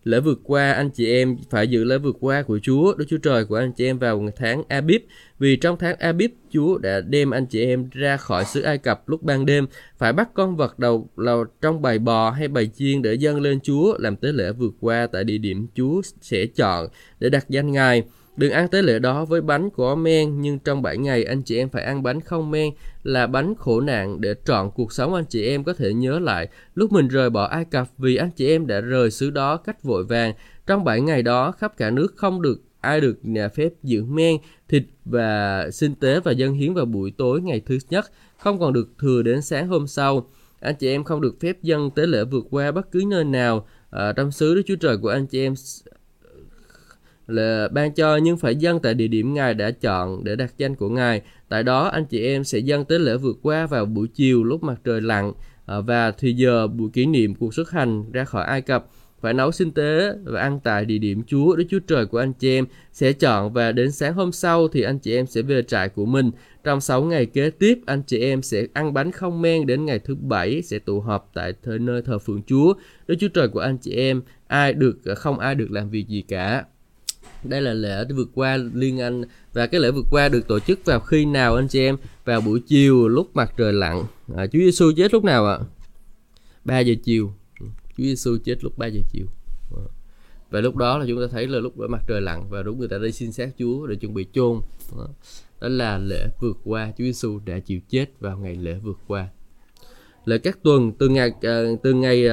[0.04, 3.18] Lễ vượt qua, anh chị em phải giữ lễ vượt qua của Chúa, Đức Chúa
[3.18, 5.02] Trời của anh chị em vào tháng Abib.
[5.40, 9.10] Vì trong tháng Abib, Chúa đã đem anh chị em ra khỏi xứ Ai Cập
[9.10, 9.68] lúc ban đêm,
[9.98, 13.60] phải bắt con vật đầu là trong bầy bò hay bầy chiên để dâng lên
[13.64, 16.88] Chúa, làm tế lễ vượt qua tại địa điểm Chúa sẽ chọn
[17.20, 18.04] để đặt danh Ngài.
[18.38, 21.58] Đừng ăn tế lễ đó với bánh có men, nhưng trong 7 ngày anh chị
[21.58, 22.74] em phải ăn bánh không men
[23.04, 26.48] là bánh khổ nạn để trọn cuộc sống anh chị em có thể nhớ lại
[26.76, 29.84] lúc mình rời bỏ Ai Cập vì anh chị em đã rời xứ đó cách
[29.84, 30.34] vội vàng.
[30.68, 34.38] Trong 7 ngày đó khắp cả nước không được ai được nhà phép giữ men,
[34.70, 38.06] thịt và sinh tế và dân hiến vào buổi tối ngày thứ nhất,
[38.38, 40.30] không còn được thừa đến sáng hôm sau.
[40.60, 43.68] Anh chị em không được phép dân tế lễ vượt qua bất cứ nơi nào
[43.90, 45.54] à, trong xứ Đức Chúa Trời của anh chị em
[47.28, 50.76] là ban cho nhưng phải dâng tại địa điểm Ngài đã chọn để đặt danh
[50.76, 51.22] của Ngài.
[51.50, 54.64] Tại đó anh chị em sẽ dâng tế lễ vượt qua vào buổi chiều lúc
[54.64, 55.34] mặt trời lặn
[55.66, 58.86] à, và thì giờ buổi kỷ niệm cuộc xuất hành ra khỏi Ai Cập
[59.22, 62.34] phải nấu sinh tế và ăn tại địa điểm Chúa Đức Chúa Trời của anh
[62.34, 65.62] chị em sẽ chọn và đến sáng hôm sau thì anh chị em sẽ về
[65.64, 66.32] trại của mình.
[66.64, 70.00] Trong 6 ngày kế tiếp, anh chị em sẽ ăn bánh không men đến ngày
[70.00, 72.74] thứ bảy sẽ tụ họp tại nơi thờ phượng Chúa.
[73.08, 76.22] Đức Chúa Trời của anh chị em ai được không ai được làm việc gì
[76.22, 76.64] cả
[77.50, 79.24] đây là lễ vượt qua liên anh
[79.54, 81.98] và cái lễ vượt qua được tổ chức vào khi nào anh chị em?
[82.26, 84.04] Vào buổi chiều lúc mặt trời lặn.
[84.36, 85.58] À, Chúa Giêsu chết lúc nào ạ?
[85.62, 85.66] À?
[86.66, 87.34] 3 giờ chiều.
[87.98, 89.26] Chúa Giêsu chết lúc 3 giờ chiều.
[89.72, 89.86] À.
[90.50, 92.88] và lúc đó là chúng ta thấy là lúc mặt trời lặn và đúng người
[92.88, 94.60] ta đi xin xác Chúa để chuẩn bị chôn.
[94.98, 95.08] Đó.
[95.62, 96.92] đó là lễ vượt qua.
[96.98, 99.28] Chúa Giêsu đã chịu chết vào ngày lễ vượt qua.
[100.26, 102.28] Lễ các tuần từ ngày ờ, từ ngày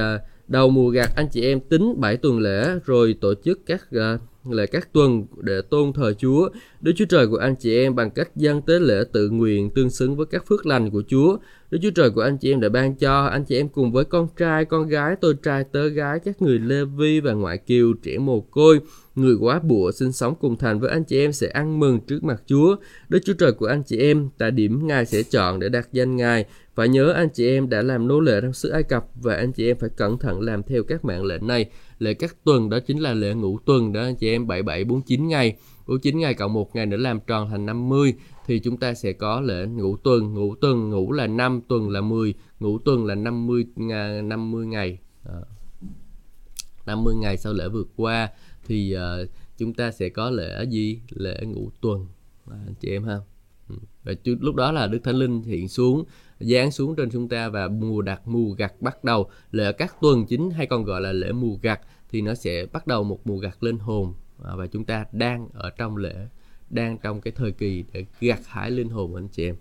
[0.47, 4.21] đầu mùa gặt anh chị em tính 7 tuần lễ rồi tổ chức các uh,
[4.49, 6.49] là các tuần để tôn thờ Chúa,
[6.81, 9.89] Đức Chúa Trời của anh chị em bằng cách dâng tế lễ tự nguyện tương
[9.89, 11.37] xứng với các phước lành của Chúa.
[11.73, 14.05] Đức Chúa Trời của anh chị em đã ban cho anh chị em cùng với
[14.05, 17.93] con trai, con gái, tôi trai, tớ gái, các người Lê Vi và ngoại kiều,
[18.03, 18.79] trẻ mồ côi,
[19.15, 22.23] người quá bụa sinh sống cùng thành với anh chị em sẽ ăn mừng trước
[22.23, 22.75] mặt Chúa.
[23.09, 26.15] Đức Chúa Trời của anh chị em tại điểm Ngài sẽ chọn để đặt danh
[26.15, 26.45] Ngài.
[26.75, 29.51] Phải nhớ anh chị em đã làm nô lệ trong xứ Ai Cập và anh
[29.51, 31.65] chị em phải cẩn thận làm theo các mạng lệnh này
[31.99, 35.55] Lệ các tuần đó chính là lệ ngũ tuần đó anh chị em 7749 ngày
[35.87, 38.13] 49 ngày cộng một ngày nữa làm tròn thành 50
[38.45, 40.33] thì chúng ta sẽ có lễ ngũ tuần.
[40.33, 43.65] Ngũ tuần ngũ là 5 tuần là 10 ngũ tuần là 50
[44.23, 44.99] 50 à, ngày.
[45.23, 45.43] Ờ.
[45.49, 45.53] À.
[46.85, 48.29] 50 ngày sau lễ vượt qua
[48.65, 51.01] thì uh, chúng ta sẽ có lễ gì?
[51.09, 52.07] Lễ ngũ tuần.
[52.51, 53.19] À, anh chị em ha.
[53.69, 53.75] Ừ.
[54.03, 56.03] Và lúc đó là đức thánh linh hiện xuống
[56.39, 59.29] giáng xuống trên chúng ta và mùa đặt mùa gặt bắt đầu.
[59.51, 62.87] Lễ các tuần chính hay còn gọi là lễ mùa gặt thì nó sẽ bắt
[62.87, 64.13] đầu một mùa gặt lên hồn.
[64.43, 66.27] À, và chúng ta đang ở trong lễ
[66.73, 69.55] đang trong cái thời kỳ để gặt hái linh hồn anh chị em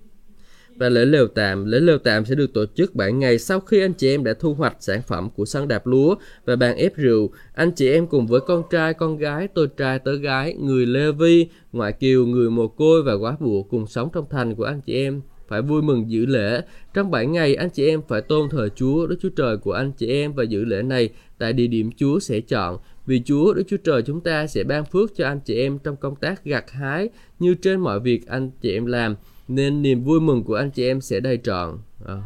[0.76, 3.80] và lễ lều tạm lễ lều tạm sẽ được tổ chức 7 ngày sau khi
[3.80, 6.96] anh chị em đã thu hoạch sản phẩm của sân đạp lúa và bàn ép
[6.96, 10.86] rượu anh chị em cùng với con trai con gái tôi trai tớ gái người
[10.86, 14.64] lê vi ngoại kiều người mồ côi và quá bụa cùng sống trong thành của
[14.64, 15.20] anh chị em
[15.52, 16.62] phải vui mừng giữ lễ.
[16.94, 19.92] Trong 7 ngày, anh chị em phải tôn thờ Chúa, Đức Chúa Trời của anh
[19.92, 21.08] chị em và giữ lễ này
[21.38, 22.78] tại địa điểm Chúa sẽ chọn.
[23.06, 25.96] Vì Chúa, Đức Chúa Trời chúng ta sẽ ban phước cho anh chị em trong
[25.96, 29.16] công tác gặt hái như trên mọi việc anh chị em làm.
[29.48, 31.78] Nên niềm vui mừng của anh chị em sẽ đầy trọn.
[32.06, 32.22] À,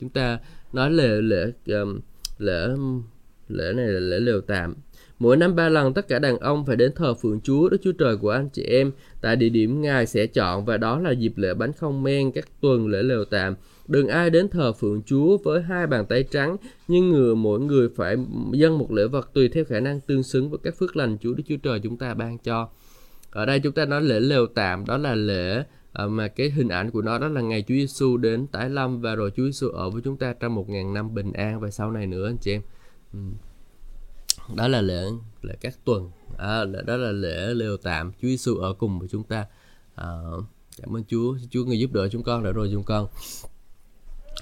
[0.00, 0.38] chúng ta
[0.72, 1.46] nói lễ lễ
[2.38, 2.68] lễ
[3.48, 4.74] lễ này là lễ lều tạm
[5.18, 7.92] Mỗi năm ba lần tất cả đàn ông phải đến thờ phượng Chúa Đức Chúa
[7.92, 11.32] Trời của anh chị em tại địa điểm Ngài sẽ chọn và đó là dịp
[11.36, 13.54] lễ bánh không men các tuần lễ lều tạm.
[13.92, 16.56] Đừng ai đến thờ phượng Chúa với hai bàn tay trắng,
[16.88, 18.16] nhưng người mỗi người phải
[18.52, 21.34] dâng một lễ vật tùy theo khả năng tương xứng với các phước lành Chúa
[21.34, 22.68] Đức Chúa Trời chúng ta ban cho.
[23.30, 26.68] Ở đây chúng ta nói lễ lều tạm đó là lễ ờ, mà cái hình
[26.68, 29.68] ảnh của nó đó là ngày Chúa Giêsu đến tái lâm và rồi Chúa Giêsu
[29.68, 32.36] ở với chúng ta trong một ngàn năm bình an và sau này nữa anh
[32.40, 32.62] chị em.
[34.56, 35.04] Đó là lễ
[35.42, 39.24] lễ các tuần à, đó là lễ lều tạm Chúa Giêsu ở cùng với chúng
[39.24, 39.46] ta
[39.94, 40.06] à,
[40.82, 43.06] cảm ơn Chúa Chúa người giúp đỡ chúng con đã rồi chúng con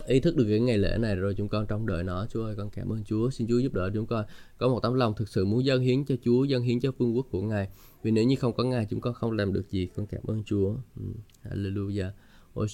[0.06, 2.26] ý thức được cái ngày lễ này rồi chúng con trong đợi nó.
[2.30, 3.30] Chúa ơi con cảm ơn Chúa.
[3.30, 4.24] Xin Chúa giúp đỡ chúng con.
[4.58, 7.16] Có một tấm lòng thực sự muốn dâng hiến cho Chúa dâng hiến cho vương
[7.16, 7.68] quốc của Ngài.
[8.02, 9.88] Vì nếu như không có Ngài chúng con không làm được gì.
[9.96, 10.74] Con cảm ơn Chúa.
[10.96, 11.02] Ừ.
[11.50, 12.10] Hallelujah.
[12.54, 12.66] Ôi,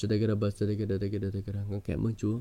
[1.70, 2.41] con cảm ơn Chúa.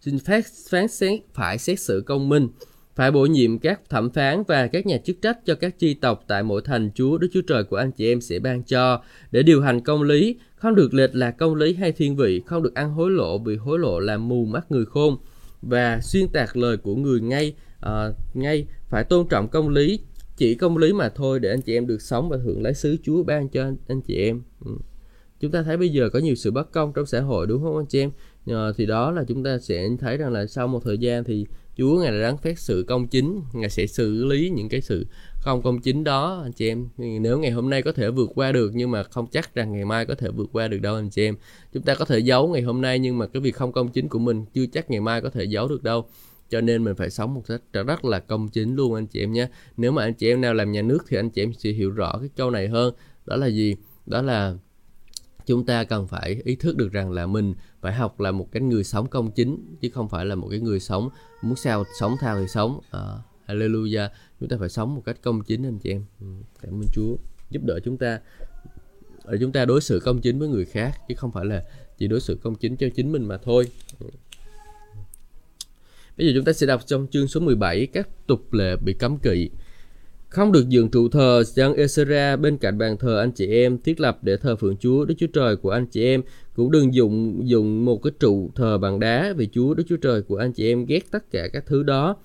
[0.00, 2.48] Xin phép phán xét phải xét xử công minh
[2.94, 6.24] phải bổ nhiệm các thẩm phán và các nhà chức trách cho các chi tộc
[6.28, 9.42] tại mỗi thành Chúa Đức Chúa Trời của anh chị em sẽ ban cho để
[9.42, 12.74] điều hành công lý, không được lệch lạc công lý hay thiên vị, không được
[12.74, 15.16] ăn hối lộ vì hối lộ làm mù mắt người khôn
[15.62, 17.54] và xuyên tạc lời của người ngay
[17.86, 20.00] uh, ngay phải tôn trọng công lý
[20.36, 22.96] chỉ công lý mà thôi để anh chị em được sống và hưởng lấy sứ
[23.02, 24.42] Chúa ban cho anh, anh chị em.
[24.64, 24.72] Ừ.
[25.40, 27.76] Chúng ta thấy bây giờ có nhiều sự bất công trong xã hội đúng không
[27.76, 28.10] anh chị em?
[28.46, 31.46] À, thì đó là chúng ta sẽ thấy rằng là sau một thời gian thì
[31.76, 35.06] Chúa ngài đã đáng phép sự công chính, ngài sẽ xử lý những cái sự
[35.40, 36.88] không công chính đó anh chị em.
[36.96, 39.84] Nếu ngày hôm nay có thể vượt qua được nhưng mà không chắc rằng ngày
[39.84, 41.36] mai có thể vượt qua được đâu anh chị em.
[41.72, 44.08] Chúng ta có thể giấu ngày hôm nay nhưng mà cái việc không công chính
[44.08, 46.06] của mình chưa chắc ngày mai có thể giấu được đâu
[46.48, 49.32] cho nên mình phải sống một cách rất là công chính luôn anh chị em
[49.32, 51.70] nhé nếu mà anh chị em nào làm nhà nước thì anh chị em sẽ
[51.70, 52.94] hiểu rõ cái câu này hơn
[53.26, 54.54] đó là gì đó là
[55.46, 58.62] chúng ta cần phải ý thức được rằng là mình phải học là một cái
[58.62, 61.08] người sống công chính chứ không phải là một cái người sống
[61.42, 62.80] muốn sao sống thao thì sống.
[62.90, 63.00] À,
[63.46, 64.08] hallelujah.
[64.40, 66.04] Chúng ta phải sống một cách công chính anh chị em.
[66.20, 66.26] Ừ,
[66.62, 67.16] cảm ơn Chúa
[67.50, 68.20] giúp đỡ chúng ta.
[69.30, 71.64] Để chúng ta đối xử công chính với người khác chứ không phải là
[71.98, 73.66] chỉ đối xử công chính cho chính mình mà thôi.
[74.00, 74.06] Ừ.
[76.16, 79.18] Bây giờ chúng ta sẽ đọc trong chương số 17 các tục lệ bị cấm
[79.18, 79.50] kỵ.
[80.34, 84.00] Không được dựng trụ thờ dân Esera bên cạnh bàn thờ anh chị em thiết
[84.00, 86.22] lập để thờ phượng Chúa Đức Chúa Trời của anh chị em.
[86.54, 90.22] Cũng đừng dùng dùng một cái trụ thờ bằng đá vì Chúa Đức Chúa Trời
[90.22, 92.16] của anh chị em ghét tất cả các thứ đó.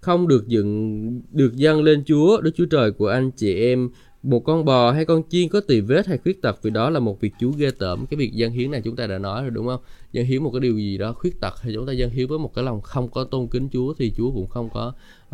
[0.00, 3.90] Không được dựng được dâng lên Chúa Đức Chúa Trời của anh chị em
[4.22, 7.00] một con bò hay con chiên có tỳ vết hay khuyết tật vì đó là
[7.00, 9.50] một việc Chúa ghê tởm cái việc dân hiến này chúng ta đã nói rồi
[9.50, 9.80] đúng không
[10.12, 12.38] dân hiến một cái điều gì đó khuyết tật hay chúng ta dân hiến với
[12.38, 14.92] một cái lòng không có tôn kính Chúa thì Chúa cũng không có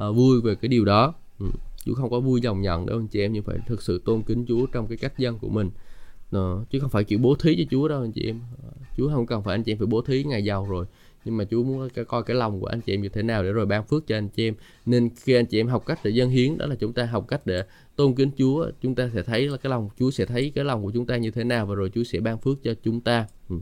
[0.08, 1.46] uh, vui về cái điều đó ừ.
[1.86, 4.22] Chúa không có vui lòng nhận đâu anh chị em nhưng phải thực sự tôn
[4.22, 5.70] kính Chúa trong cái cách dân của mình
[6.30, 6.64] Đó.
[6.70, 9.26] chứ không phải kiểu bố thí cho Chúa đâu anh chị em ờ, Chúa không
[9.26, 10.86] cần phải anh chị em phải bố thí ngày giàu rồi
[11.24, 13.52] nhưng mà Chúa muốn coi cái lòng của anh chị em như thế nào để
[13.52, 14.54] rồi ban phước cho anh chị em
[14.86, 17.24] nên khi anh chị em học cách để dân hiến, đó là chúng ta học
[17.28, 17.64] cách để
[17.96, 20.82] tôn kính Chúa, chúng ta sẽ thấy là cái lòng, Chúa sẽ thấy cái lòng
[20.82, 23.26] của chúng ta như thế nào và rồi Chúa sẽ ban phước cho chúng ta
[23.48, 23.56] ừ.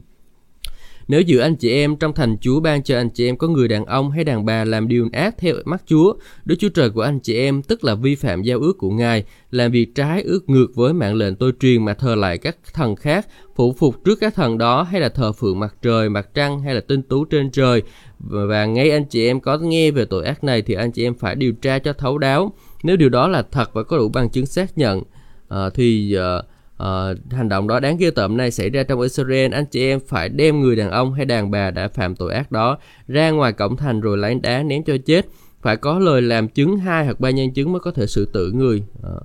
[1.11, 3.67] Nếu giữa anh chị em trong thành Chúa ban cho anh chị em có người
[3.67, 6.13] đàn ông hay đàn bà làm điều ác theo mắt Chúa,
[6.45, 9.23] Đức Chúa Trời của anh chị em tức là vi phạm giao ước của Ngài,
[9.51, 12.95] làm việc trái ước ngược với mạng lệnh tôi truyền mà thờ lại các thần
[12.95, 16.59] khác, phụ phục trước các thần đó hay là thờ phượng mặt trời, mặt trăng
[16.59, 17.81] hay là tinh tú trên trời.
[18.19, 21.13] Và ngay anh chị em có nghe về tội ác này thì anh chị em
[21.13, 22.53] phải điều tra cho thấu đáo.
[22.83, 26.45] Nếu điều đó là thật và có đủ bằng chứng xác nhận uh, thì uh,
[26.81, 29.99] uh, hành động đó đáng ghê tởm này xảy ra trong Israel, anh chị em
[30.07, 32.77] phải đem người đàn ông hay đàn bà đã phạm tội ác đó
[33.07, 35.25] ra ngoài cổng thành rồi lấy đá ném cho chết.
[35.61, 38.51] Phải có lời làm chứng hai hoặc ba nhân chứng mới có thể xử tử
[38.51, 38.83] người.
[38.99, 39.23] Uh.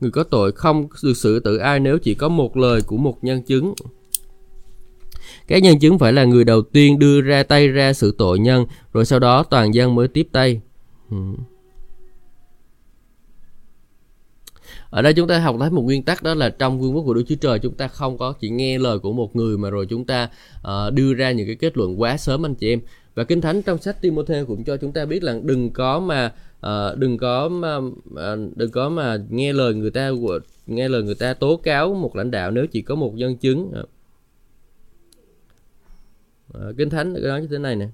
[0.00, 3.24] Người có tội không được xử tử ai nếu chỉ có một lời của một
[3.24, 3.74] nhân chứng.
[5.48, 8.66] Các nhân chứng phải là người đầu tiên đưa ra tay ra sự tội nhân,
[8.92, 10.60] rồi sau đó toàn dân mới tiếp tay.
[11.14, 11.38] Uh.
[14.92, 17.14] Ở đây chúng ta học thấy một nguyên tắc đó là trong vương quốc của
[17.14, 19.86] Đức Chúa Trời chúng ta không có chỉ nghe lời của một người mà rồi
[19.86, 20.30] chúng ta
[20.60, 22.80] uh, đưa ra những cái kết luận quá sớm anh chị em.
[23.14, 26.32] Và kinh thánh trong sách Timothée cũng cho chúng ta biết là đừng có mà
[26.66, 30.10] uh, đừng có mà uh, đừng có mà nghe lời người ta
[30.66, 33.72] nghe lời người ta tố cáo một lãnh đạo nếu chỉ có một nhân chứng.
[36.54, 37.86] Uh, kinh thánh nói như thế này nè.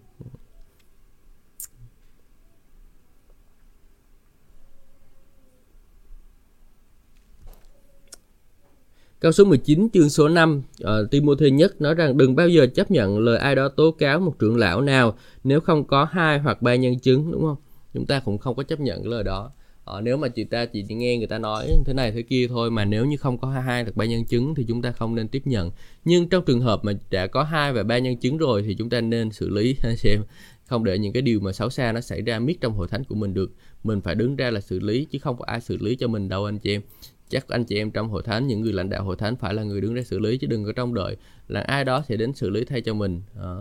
[9.21, 12.66] Câu số 19 chương số 5 uh, ờ, Timothy nhất nói rằng đừng bao giờ
[12.75, 16.39] chấp nhận lời ai đó tố cáo một trưởng lão nào nếu không có hai
[16.39, 17.57] hoặc ba nhân chứng đúng không?
[17.95, 19.53] Chúng ta cũng không có chấp nhận cái lời đó.
[19.97, 22.71] Uh, nếu mà chị ta chỉ nghe người ta nói thế này thế kia thôi
[22.71, 25.29] mà nếu như không có hai hoặc ba nhân chứng thì chúng ta không nên
[25.29, 25.71] tiếp nhận.
[26.05, 28.91] Nhưng trong trường hợp mà đã có hai và ba nhân chứng rồi thì chúng
[28.91, 30.23] ta nên xử lý xem
[30.66, 33.05] không để những cái điều mà xấu xa nó xảy ra miết trong hội thánh
[33.05, 33.53] của mình được
[33.85, 36.29] mình phải đứng ra là xử lý chứ không có ai xử lý cho mình
[36.29, 36.83] đâu anh chị em
[37.29, 39.62] chắc anh chị em trong hội thánh những người lãnh đạo hội thánh phải là
[39.62, 41.16] người đứng ra xử lý chứ đừng có trông đợi
[41.49, 43.22] là ai đó sẽ đến xử lý thay cho mình.
[43.41, 43.55] À,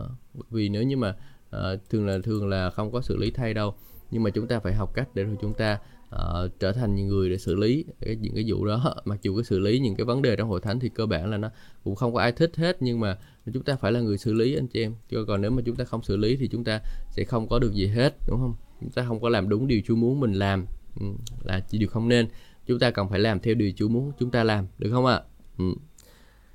[0.50, 1.14] vì nếu như mà
[1.50, 1.60] à,
[1.90, 3.74] thường là thường là không có xử lý thay đâu
[4.10, 5.78] nhưng mà chúng ta phải học cách để rồi chúng ta
[6.14, 8.94] uh, trở thành những người để xử lý cái, những cái vụ đó.
[9.04, 11.30] Mặc dù cái xử lý những cái vấn đề trong hội thánh thì cơ bản
[11.30, 11.50] là nó
[11.84, 13.18] cũng không có ai thích hết nhưng mà
[13.52, 14.94] chúng ta phải là người xử lý anh chị em.
[15.08, 17.58] Chứ còn nếu mà chúng ta không xử lý thì chúng ta sẽ không có
[17.58, 18.54] được gì hết đúng không?
[18.80, 20.66] Chúng ta không có làm đúng điều Chúa muốn mình làm.
[21.00, 21.06] Ừ,
[21.44, 22.28] là chỉ điều không nên
[22.68, 25.20] chúng ta cần phải làm theo điều Chúa muốn chúng ta làm được không ạ
[25.58, 25.64] ừ.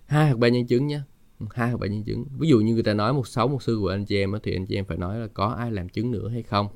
[0.06, 1.02] hai hoặc ba nhân chứng nhé
[1.40, 3.64] ừ, hai hoặc ba nhân chứng ví dụ như người ta nói một sáu một
[3.64, 5.90] sư của anh chị em thì anh chị em phải nói là có ai làm
[5.90, 6.68] chứng nữa hay không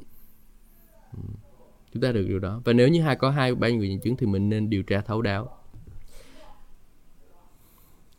[1.14, 1.20] ừ.
[1.94, 4.16] chúng ta được điều đó và nếu như hai có hai ba người nhân chứng
[4.18, 5.58] thì mình nên điều tra thấu đáo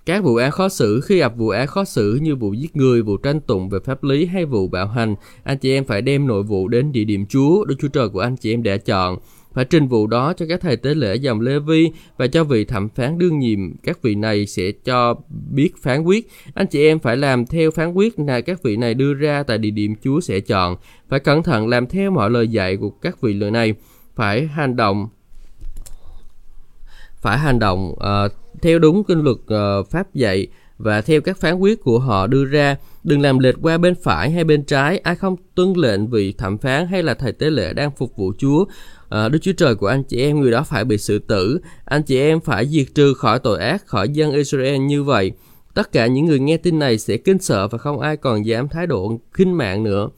[0.09, 3.03] các vụ án khó xử khi gặp vụ án khó xử như vụ giết người,
[3.03, 5.15] vụ tranh tụng về pháp lý hay vụ bạo hành,
[5.45, 8.21] anh chị em phải đem nội vụ đến địa điểm Chúa, Đức Chúa Trời của
[8.21, 9.19] anh chị em đã chọn.
[9.53, 12.65] Phải trình vụ đó cho các thầy tế lễ dòng Lê Vi và cho vị
[12.65, 13.77] thẩm phán đương nhiệm.
[13.83, 15.15] Các vị này sẽ cho
[15.51, 16.29] biết phán quyết.
[16.55, 19.59] Anh chị em phải làm theo phán quyết là các vị này đưa ra tại
[19.59, 20.77] địa điểm Chúa sẽ chọn.
[21.09, 23.75] Phải cẩn thận làm theo mọi lời dạy của các vị lời này.
[24.15, 25.09] Phải hành động
[27.21, 28.33] phải hành động uh,
[28.63, 30.47] theo đúng kinh luật uh, pháp dạy
[30.79, 34.31] và theo các phán quyết của họ đưa ra đừng làm lệch qua bên phải
[34.31, 37.73] hay bên trái ai không tuân lệnh vị thẩm phán hay là thầy tế lễ
[37.73, 38.65] đang phục vụ chúa
[39.09, 41.61] à, đức chúa trời của anh chị em người đó phải bị xử tử.
[41.85, 45.33] Anh chị em phải diệt trừ khỏi tội ác khỏi dân israel như vậy.
[45.75, 48.69] Tất cả những người nghe tin này sẽ kinh sợ và không ai còn dám
[48.69, 50.09] thái độ khinh mạng nữa.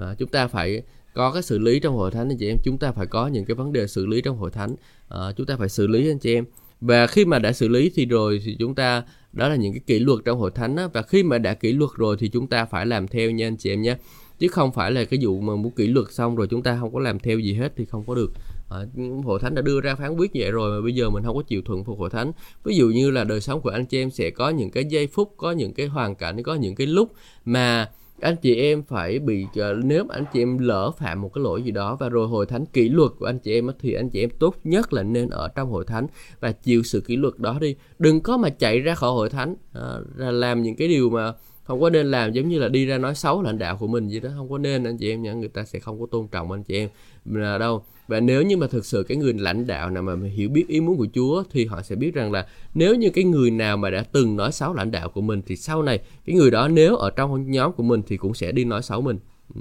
[0.00, 0.82] À, chúng ta phải
[1.14, 2.56] có cái xử lý trong hội thánh anh chị em.
[2.64, 4.76] Chúng ta phải có những cái vấn đề xử lý trong hội thánh.
[5.08, 6.44] À, chúng ta phải xử lý anh chị em.
[6.80, 9.80] Và khi mà đã xử lý thì rồi thì chúng ta đó là những cái
[9.86, 10.88] kỷ luật trong hội thánh đó.
[10.92, 13.56] và khi mà đã kỷ luật rồi thì chúng ta phải làm theo nha anh
[13.56, 13.96] chị em nhé
[14.38, 16.92] chứ không phải là cái vụ mà muốn kỷ luật xong rồi chúng ta không
[16.92, 18.32] có làm theo gì hết thì không có được.
[18.70, 18.78] À,
[19.24, 21.42] hội thánh đã đưa ra phán quyết vậy rồi mà bây giờ mình không có
[21.42, 22.32] chịu thuận phục hội thánh.
[22.64, 25.06] Ví dụ như là đời sống của anh chị em sẽ có những cái giây
[25.06, 27.12] phút có những cái hoàn cảnh có những cái lúc
[27.44, 31.30] mà anh chị em phải bị ờ, nếu mà anh chị em lỡ phạm một
[31.34, 33.92] cái lỗi gì đó và rồi hội thánh kỷ luật của anh chị em thì
[33.92, 36.06] anh chị em tốt nhất là nên ở trong hội thánh
[36.40, 37.74] và chịu sự kỷ luật đó đi.
[37.98, 41.32] Đừng có mà chạy ra khỏi hội thánh à, làm những cái điều mà
[41.66, 44.08] không có nên làm giống như là đi ra nói xấu lãnh đạo của mình
[44.08, 44.30] gì đó.
[44.36, 45.32] Không có nên, anh chị em nhá.
[45.32, 46.88] Người ta sẽ không có tôn trọng anh chị em
[47.24, 47.84] là đâu.
[48.08, 50.80] Và nếu như mà thực sự cái người lãnh đạo nào mà hiểu biết ý
[50.80, 53.90] muốn của Chúa thì họ sẽ biết rằng là nếu như cái người nào mà
[53.90, 56.96] đã từng nói xấu lãnh đạo của mình thì sau này cái người đó nếu
[56.96, 59.18] ở trong nhóm của mình thì cũng sẽ đi nói xấu mình.
[59.54, 59.60] Ừ.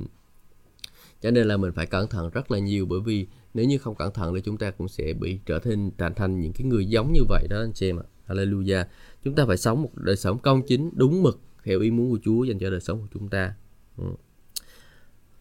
[1.21, 3.95] Cho nên là mình phải cẩn thận rất là nhiều bởi vì nếu như không
[3.95, 6.85] cẩn thận thì chúng ta cũng sẽ bị trở thành thành thành những cái người
[6.85, 8.05] giống như vậy đó, anh chị em ạ.
[8.27, 8.83] Hallelujah.
[9.23, 12.19] Chúng ta phải sống một đời sống công chính, đúng mực theo ý muốn của
[12.23, 13.53] Chúa dành cho đời sống của chúng ta.
[13.97, 14.05] Ừ.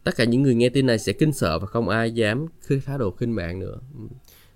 [0.03, 2.81] tất cả những người nghe tin này sẽ kinh sợ và không ai dám khơi
[2.85, 3.79] thái độ khinh mạng nữa.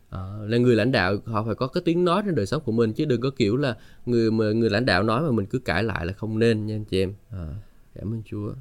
[0.10, 2.72] À, là người lãnh đạo họ phải có cái tiếng nói trên đời sống của
[2.72, 5.60] mình chứ đừng có kiểu là người mà người lãnh đạo nói mà mình cứ
[5.60, 7.14] cãi lại là không nên nha anh chị em.
[7.32, 7.48] À,
[7.96, 8.54] cảm ơn Chúa.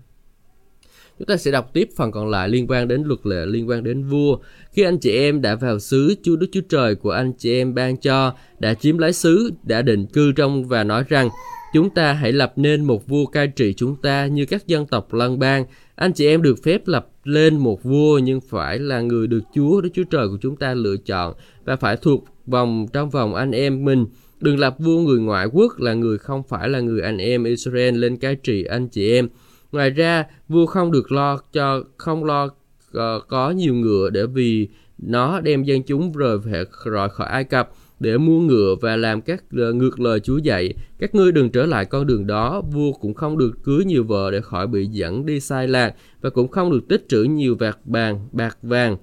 [1.18, 3.84] Chúng ta sẽ đọc tiếp phần còn lại liên quan đến luật lệ, liên quan
[3.84, 4.38] đến vua.
[4.72, 7.74] Khi anh chị em đã vào xứ Chúa Đức Chúa Trời của anh chị em
[7.74, 11.28] ban cho, đã chiếm lấy xứ, đã định cư trong và nói rằng
[11.72, 15.14] Chúng ta hãy lập nên một vua cai trị chúng ta như các dân tộc
[15.14, 15.64] lân bang.
[15.94, 19.80] Anh chị em được phép lập lên một vua nhưng phải là người được Chúa
[19.80, 23.50] Đức Chúa Trời của chúng ta lựa chọn và phải thuộc vòng trong vòng anh
[23.50, 24.06] em mình.
[24.40, 27.96] Đừng lập vua người ngoại quốc là người không phải là người anh em Israel
[27.96, 29.28] lên cai trị anh chị em.
[29.72, 34.68] Ngoài ra, vua không được lo cho không lo uh, có nhiều ngựa để vì
[34.98, 36.38] nó đem dân chúng rời
[36.84, 40.74] rời khỏi Ai Cập để mua ngựa và làm các ờ, ngược lời Chúa dạy.
[40.98, 44.30] Các ngươi đừng trở lại con đường đó, vua cũng không được cưới nhiều vợ
[44.30, 47.78] để khỏi bị dẫn đi sai lạc và cũng không được tích trữ nhiều vạt
[47.84, 48.96] bàn, bạc vàng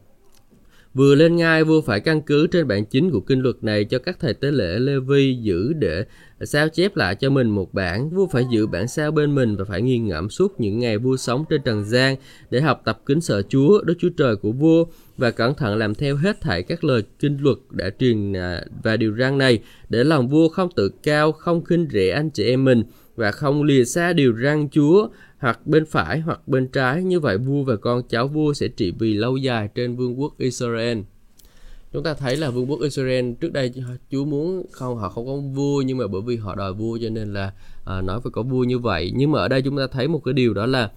[0.96, 4.00] Vừa lên ngai, vua phải căn cứ trên bản chính của kinh luật này cho
[4.00, 6.06] các thầy tế lễ Lê Vi giữ để
[6.42, 8.10] sao chép lại cho mình một bản.
[8.10, 11.18] Vua phải giữ bản sao bên mình và phải nghiền ngẫm suốt những ngày vua
[11.18, 12.16] sống trên trần gian
[12.50, 14.86] để học tập kính sợ Chúa, Đức Chúa Trời của vua
[15.18, 18.98] và cẩn thận làm theo hết thảy các lời kinh luật đã truyền à, và
[18.98, 22.66] điều răn này để lòng vua không tự cao, không khinh rẻ anh chị em
[22.66, 22.84] mình
[23.16, 25.08] và không lìa xa điều răn Chúa
[25.40, 28.94] hoặc bên phải hoặc bên trái như vậy vua và con cháu vua sẽ trị
[29.00, 31.00] vì lâu dài trên vương quốc Israel.
[31.94, 33.74] Chúng ta thấy là vương quốc Israel trước đây
[34.12, 37.10] Chúa muốn không họ không có vua nhưng mà bởi vì họ đòi vua cho
[37.10, 37.54] nên là
[37.86, 39.12] à, nói phải có vua như vậy.
[39.16, 40.92] Nhưng mà ở đây chúng ta thấy một cái điều đó là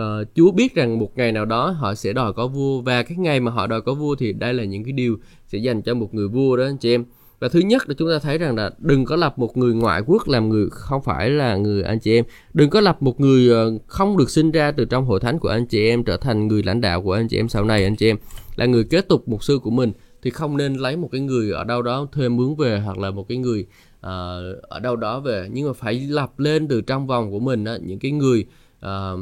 [0.00, 0.02] uh,
[0.34, 3.40] Chúa biết rằng một ngày nào đó họ sẽ đòi có vua và cái ngày
[3.40, 5.16] mà họ đòi có vua thì đây là những cái điều
[5.46, 7.04] sẽ dành cho một người vua đó anh chị em
[7.40, 10.02] và thứ nhất là chúng ta thấy rằng là đừng có lập một người ngoại
[10.06, 12.24] quốc làm người không phải là người anh chị em.
[12.54, 15.48] Đừng có lập một người ờ, không được sinh ra từ trong hội thánh của
[15.48, 17.96] anh chị em trở thành người lãnh đạo của anh chị em sau này anh
[17.96, 18.16] chị em.
[18.56, 21.50] Là người kế tục mục sư của mình thì không nên lấy một cái người
[21.50, 23.66] ở đâu đó thuê mướn về hoặc là một cái người
[23.98, 25.48] uh, ở đâu đó về.
[25.52, 28.46] Nhưng mà phải lập lên từ trong vòng của mình đó, những cái người
[28.86, 29.18] uh,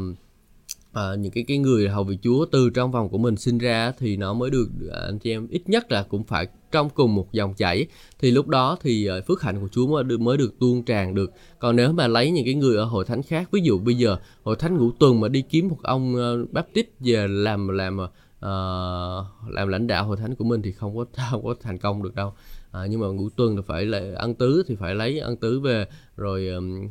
[0.92, 3.92] à, những cái cái người hầu vị Chúa từ trong vòng của mình sinh ra
[3.98, 7.14] thì nó mới được ờ, anh chị em ít nhất là cũng phải trong cùng
[7.14, 7.86] một dòng chảy.
[8.18, 11.14] Thì lúc đó thì ờ, phước hạnh của Chúa mới được mới được tuôn tràn
[11.14, 11.32] được.
[11.58, 14.16] Còn nếu mà lấy những cái người ở hội thánh khác ví dụ bây giờ
[14.42, 18.08] hội thánh ngũ tuần mà đi kiếm một ông uh, baptist về làm làm uh,
[19.50, 22.14] làm lãnh đạo hội thánh của mình thì không có không có thành công được
[22.14, 22.32] đâu.
[22.72, 25.60] À, nhưng mà ngũ tuần thì phải là ăn tứ thì phải lấy ăn tứ
[25.60, 25.86] về
[26.16, 26.88] rồi um,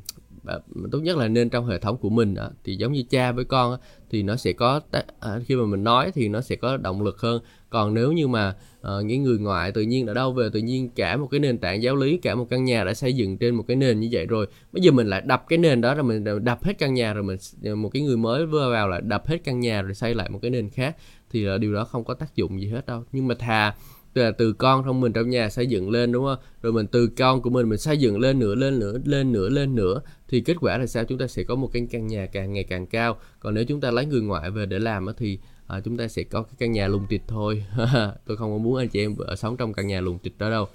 [0.92, 3.46] tốt nhất là nên trong hệ thống của mình đó, thì giống như cha với
[3.46, 3.78] con
[4.10, 4.82] thì nó sẽ có
[5.20, 7.42] à, khi mà mình nói thì nó sẽ có động lực hơn.
[7.70, 10.90] Còn nếu như mà uh, những người ngoại tự nhiên ở đâu về tự nhiên
[10.96, 13.56] cả một cái nền tảng giáo lý cả một căn nhà đã xây dựng trên
[13.56, 16.04] một cái nền như vậy rồi bây giờ mình lại đập cái nền đó rồi
[16.04, 19.02] mình đập hết căn nhà rồi mình ờ, một cái người mới vừa vào lại
[19.02, 20.96] đập hết căn nhà rồi xây lại một cái nền khác
[21.30, 23.04] thì là điều đó không có tác dụng gì hết đâu.
[23.12, 23.74] Nhưng mà thà
[24.14, 26.40] là từ con trong mình trong nhà xây dựng lên đúng không?
[26.62, 29.50] Rồi mình từ con của mình mình xây dựng lên nữa lên nữa lên nữa
[29.50, 31.04] lên nữa thì kết quả là sao?
[31.04, 33.18] Chúng ta sẽ có một cái căn nhà càng ngày càng cao.
[33.40, 36.24] Còn nếu chúng ta lấy người ngoại về để làm thì à, chúng ta sẽ
[36.24, 37.64] có cái căn nhà lùng tịch thôi.
[38.26, 40.50] Tôi không có muốn anh chị em ở sống trong căn nhà lùng tịch đó
[40.50, 40.68] đâu.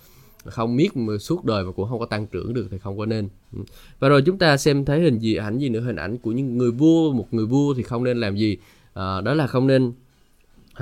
[0.45, 0.89] Không biết
[1.21, 3.29] suốt đời mà cũng không có tăng trưởng được thì không có nên.
[3.53, 3.59] Ừ.
[3.99, 6.59] Và rồi chúng ta xem thấy hình gì ảnh gì nữa hình ảnh của những
[6.59, 8.59] người vua một người vua thì không nên làm gì.
[8.95, 9.93] À, đó là không nên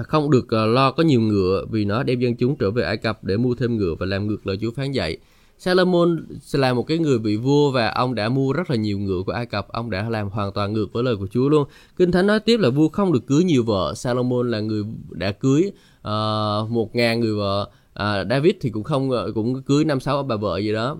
[0.02, 2.96] không được ờ, lo có nhiều ngựa vì nó đem dân chúng trở về Ai
[2.96, 5.18] Cập để mua thêm ngựa và làm ngược lời Chúa phán dạy.
[5.58, 9.22] Salomon là một cái người bị vua và ông đã mua rất là nhiều ngựa
[9.26, 11.68] của Ai Cập, ông đã làm hoàn toàn ngược với lời của Chúa luôn.
[11.96, 15.32] Kinh Thánh nói tiếp là vua không được cưới nhiều vợ, Salomon là người đã
[15.32, 20.00] cưới uh, một ngàn người vợ, uh, David thì cũng không ờ, cũng cưới năm
[20.00, 20.96] sáu bà vợ gì đó.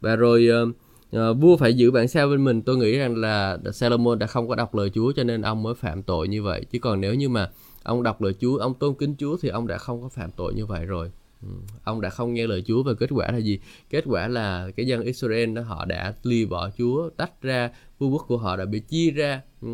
[0.00, 0.68] Và rồi uh,
[1.16, 4.48] uh, vua phải giữ bản sao bên mình, tôi nghĩ rằng là Salomon đã không
[4.48, 6.64] có đọc lời Chúa cho nên ông mới phạm tội như vậy.
[6.70, 7.50] Chứ còn nếu như mà
[7.82, 10.54] ông đọc lời Chúa, ông tôn kính Chúa thì ông đã không có phạm tội
[10.54, 11.10] như vậy rồi
[11.42, 11.48] ừ.
[11.84, 13.60] ông đã không nghe lời Chúa và kết quả là gì
[13.90, 18.12] kết quả là cái dân Israel đó, họ đã ly bỏ Chúa, tách ra vương
[18.12, 19.68] quốc của họ đã bị chia ra ừ.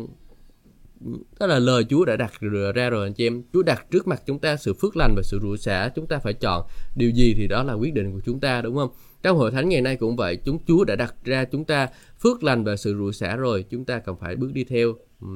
[1.05, 2.33] ừ đó là lời Chúa đã đặt
[2.75, 5.21] ra rồi anh chị em Chúa đặt trước mặt chúng ta sự phước lành và
[5.23, 8.21] sự rủa xả, chúng ta phải chọn điều gì thì đó là quyết định của
[8.25, 8.89] chúng ta, đúng không
[9.23, 11.87] trong hội thánh ngày nay cũng vậy, chúng Chúa đã đặt ra chúng ta
[12.19, 15.27] phước lành và sự rủa xả rồi, chúng ta cần phải bước đi theo ừ.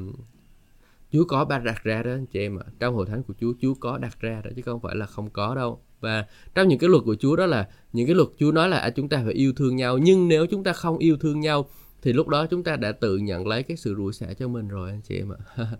[1.11, 2.63] Chúa có ban đặt ra đó anh chị em ạ.
[2.67, 2.71] À.
[2.79, 5.29] Trong hội thánh của Chúa, Chúa có đặt ra đó chứ không phải là không
[5.29, 5.81] có đâu.
[5.99, 8.77] Và trong những cái luật của Chúa đó là những cái luật Chúa nói là
[8.77, 9.97] à, chúng ta phải yêu thương nhau.
[9.97, 11.69] Nhưng nếu chúng ta không yêu thương nhau
[12.01, 14.67] thì lúc đó chúng ta đã tự nhận lấy cái sự rủa xả cho mình
[14.67, 15.39] rồi anh chị em ạ.
[15.55, 15.67] À.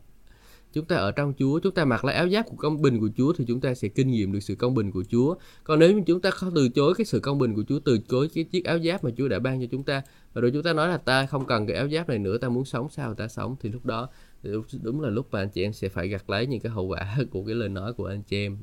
[0.74, 3.10] chúng ta ở trong Chúa, chúng ta mặc lại áo giáp của công bình của
[3.18, 5.36] Chúa thì chúng ta sẽ kinh nghiệm được sự công bình của Chúa.
[5.64, 8.00] Còn nếu như chúng ta không từ chối cái sự công bình của Chúa, từ
[8.10, 10.02] chối cái chiếc áo giáp mà Chúa đã ban cho chúng ta
[10.34, 12.50] và rồi chúng ta nói là ta không cần cái áo giáp này nữa, ta
[12.50, 14.10] muốn sống sao ta sống thì lúc đó
[14.82, 17.18] đúng là lúc mà anh chị em sẽ phải gặt lấy những cái hậu quả
[17.32, 18.58] của cái lời nói của anh chị em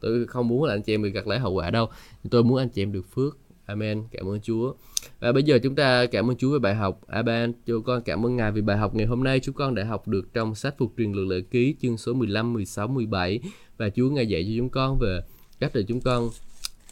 [0.00, 1.88] tôi không muốn là anh chị em bị gặt lấy hậu quả đâu
[2.30, 3.38] tôi muốn anh chị em được phước
[3.70, 4.04] Amen.
[4.10, 4.74] Cảm ơn Chúa.
[5.20, 7.00] Và bây giờ chúng ta cảm ơn Chúa về bài học.
[7.06, 7.52] Amen.
[7.66, 10.08] Cho con cảm ơn Ngài vì bài học ngày hôm nay chúng con đã học
[10.08, 13.40] được trong sách phục truyền Lược lệ ký chương số 15, 16, 17
[13.78, 15.20] và Chúa Ngài dạy cho chúng con về
[15.60, 16.28] cách để chúng con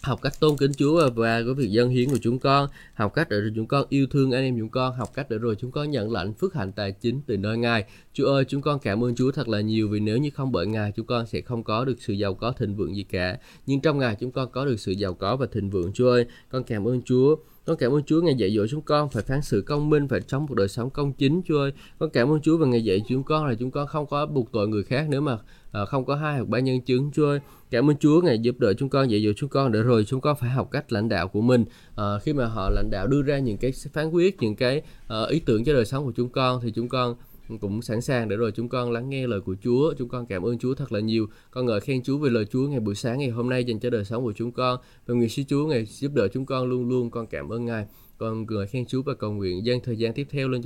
[0.03, 3.29] học cách tôn kính Chúa và của việc dân hiến của chúng con, học cách
[3.31, 5.71] để rồi chúng con yêu thương anh em chúng con, học cách để rồi chúng
[5.71, 7.85] con nhận lãnh phước hạnh tài chính từ nơi Ngài.
[8.13, 10.67] Chúa ơi, chúng con cảm ơn Chúa thật là nhiều vì nếu như không bởi
[10.67, 13.39] Ngài chúng con sẽ không có được sự giàu có thịnh vượng gì cả.
[13.67, 15.93] Nhưng trong Ngài chúng con có được sự giàu có và thịnh vượng.
[15.93, 17.37] Chúa ơi, con cảm ơn Chúa
[17.69, 20.21] con cảm ơn Chúa ngày dạy dỗ chúng con phải phán xử công minh, phải
[20.29, 21.73] sống một đời sống công chính Chúa ơi.
[21.99, 24.53] Con cảm ơn Chúa và ngày dạy chúng con là chúng con không có buộc
[24.53, 25.39] tội người khác nữa mà
[25.73, 27.41] Ờ, không có hai hoặc ba nhân chứng Chúa ơi.
[27.71, 30.21] Cảm ơn Chúa ngày giúp đỡ chúng con dạy dỗ chúng con để rồi chúng
[30.21, 31.65] con phải học cách lãnh đạo của mình.
[31.97, 34.83] À, khi mà họ lãnh đạo đưa ra những cái phán quyết, những cái
[35.23, 37.17] uh, ý tưởng cho đời sống của chúng con thì chúng con
[37.61, 39.95] cũng sẵn sàng để rồi chúng con lắng nghe lời của Chúa.
[39.99, 41.27] Chúng con cảm ơn Chúa thật là nhiều.
[41.51, 43.91] Con ngợi khen Chúa về lời Chúa ngày buổi sáng ngày hôm nay dành cho
[43.91, 44.79] đời sống của chúng con.
[45.07, 47.11] Và nguyện xin Chúa ngày giúp đỡ chúng con luôn luôn.
[47.11, 47.87] Con cảm ơn Ngài.
[48.19, 50.57] Con ngợi khen Chúa và cầu nguyện dâng thời gian tiếp theo lên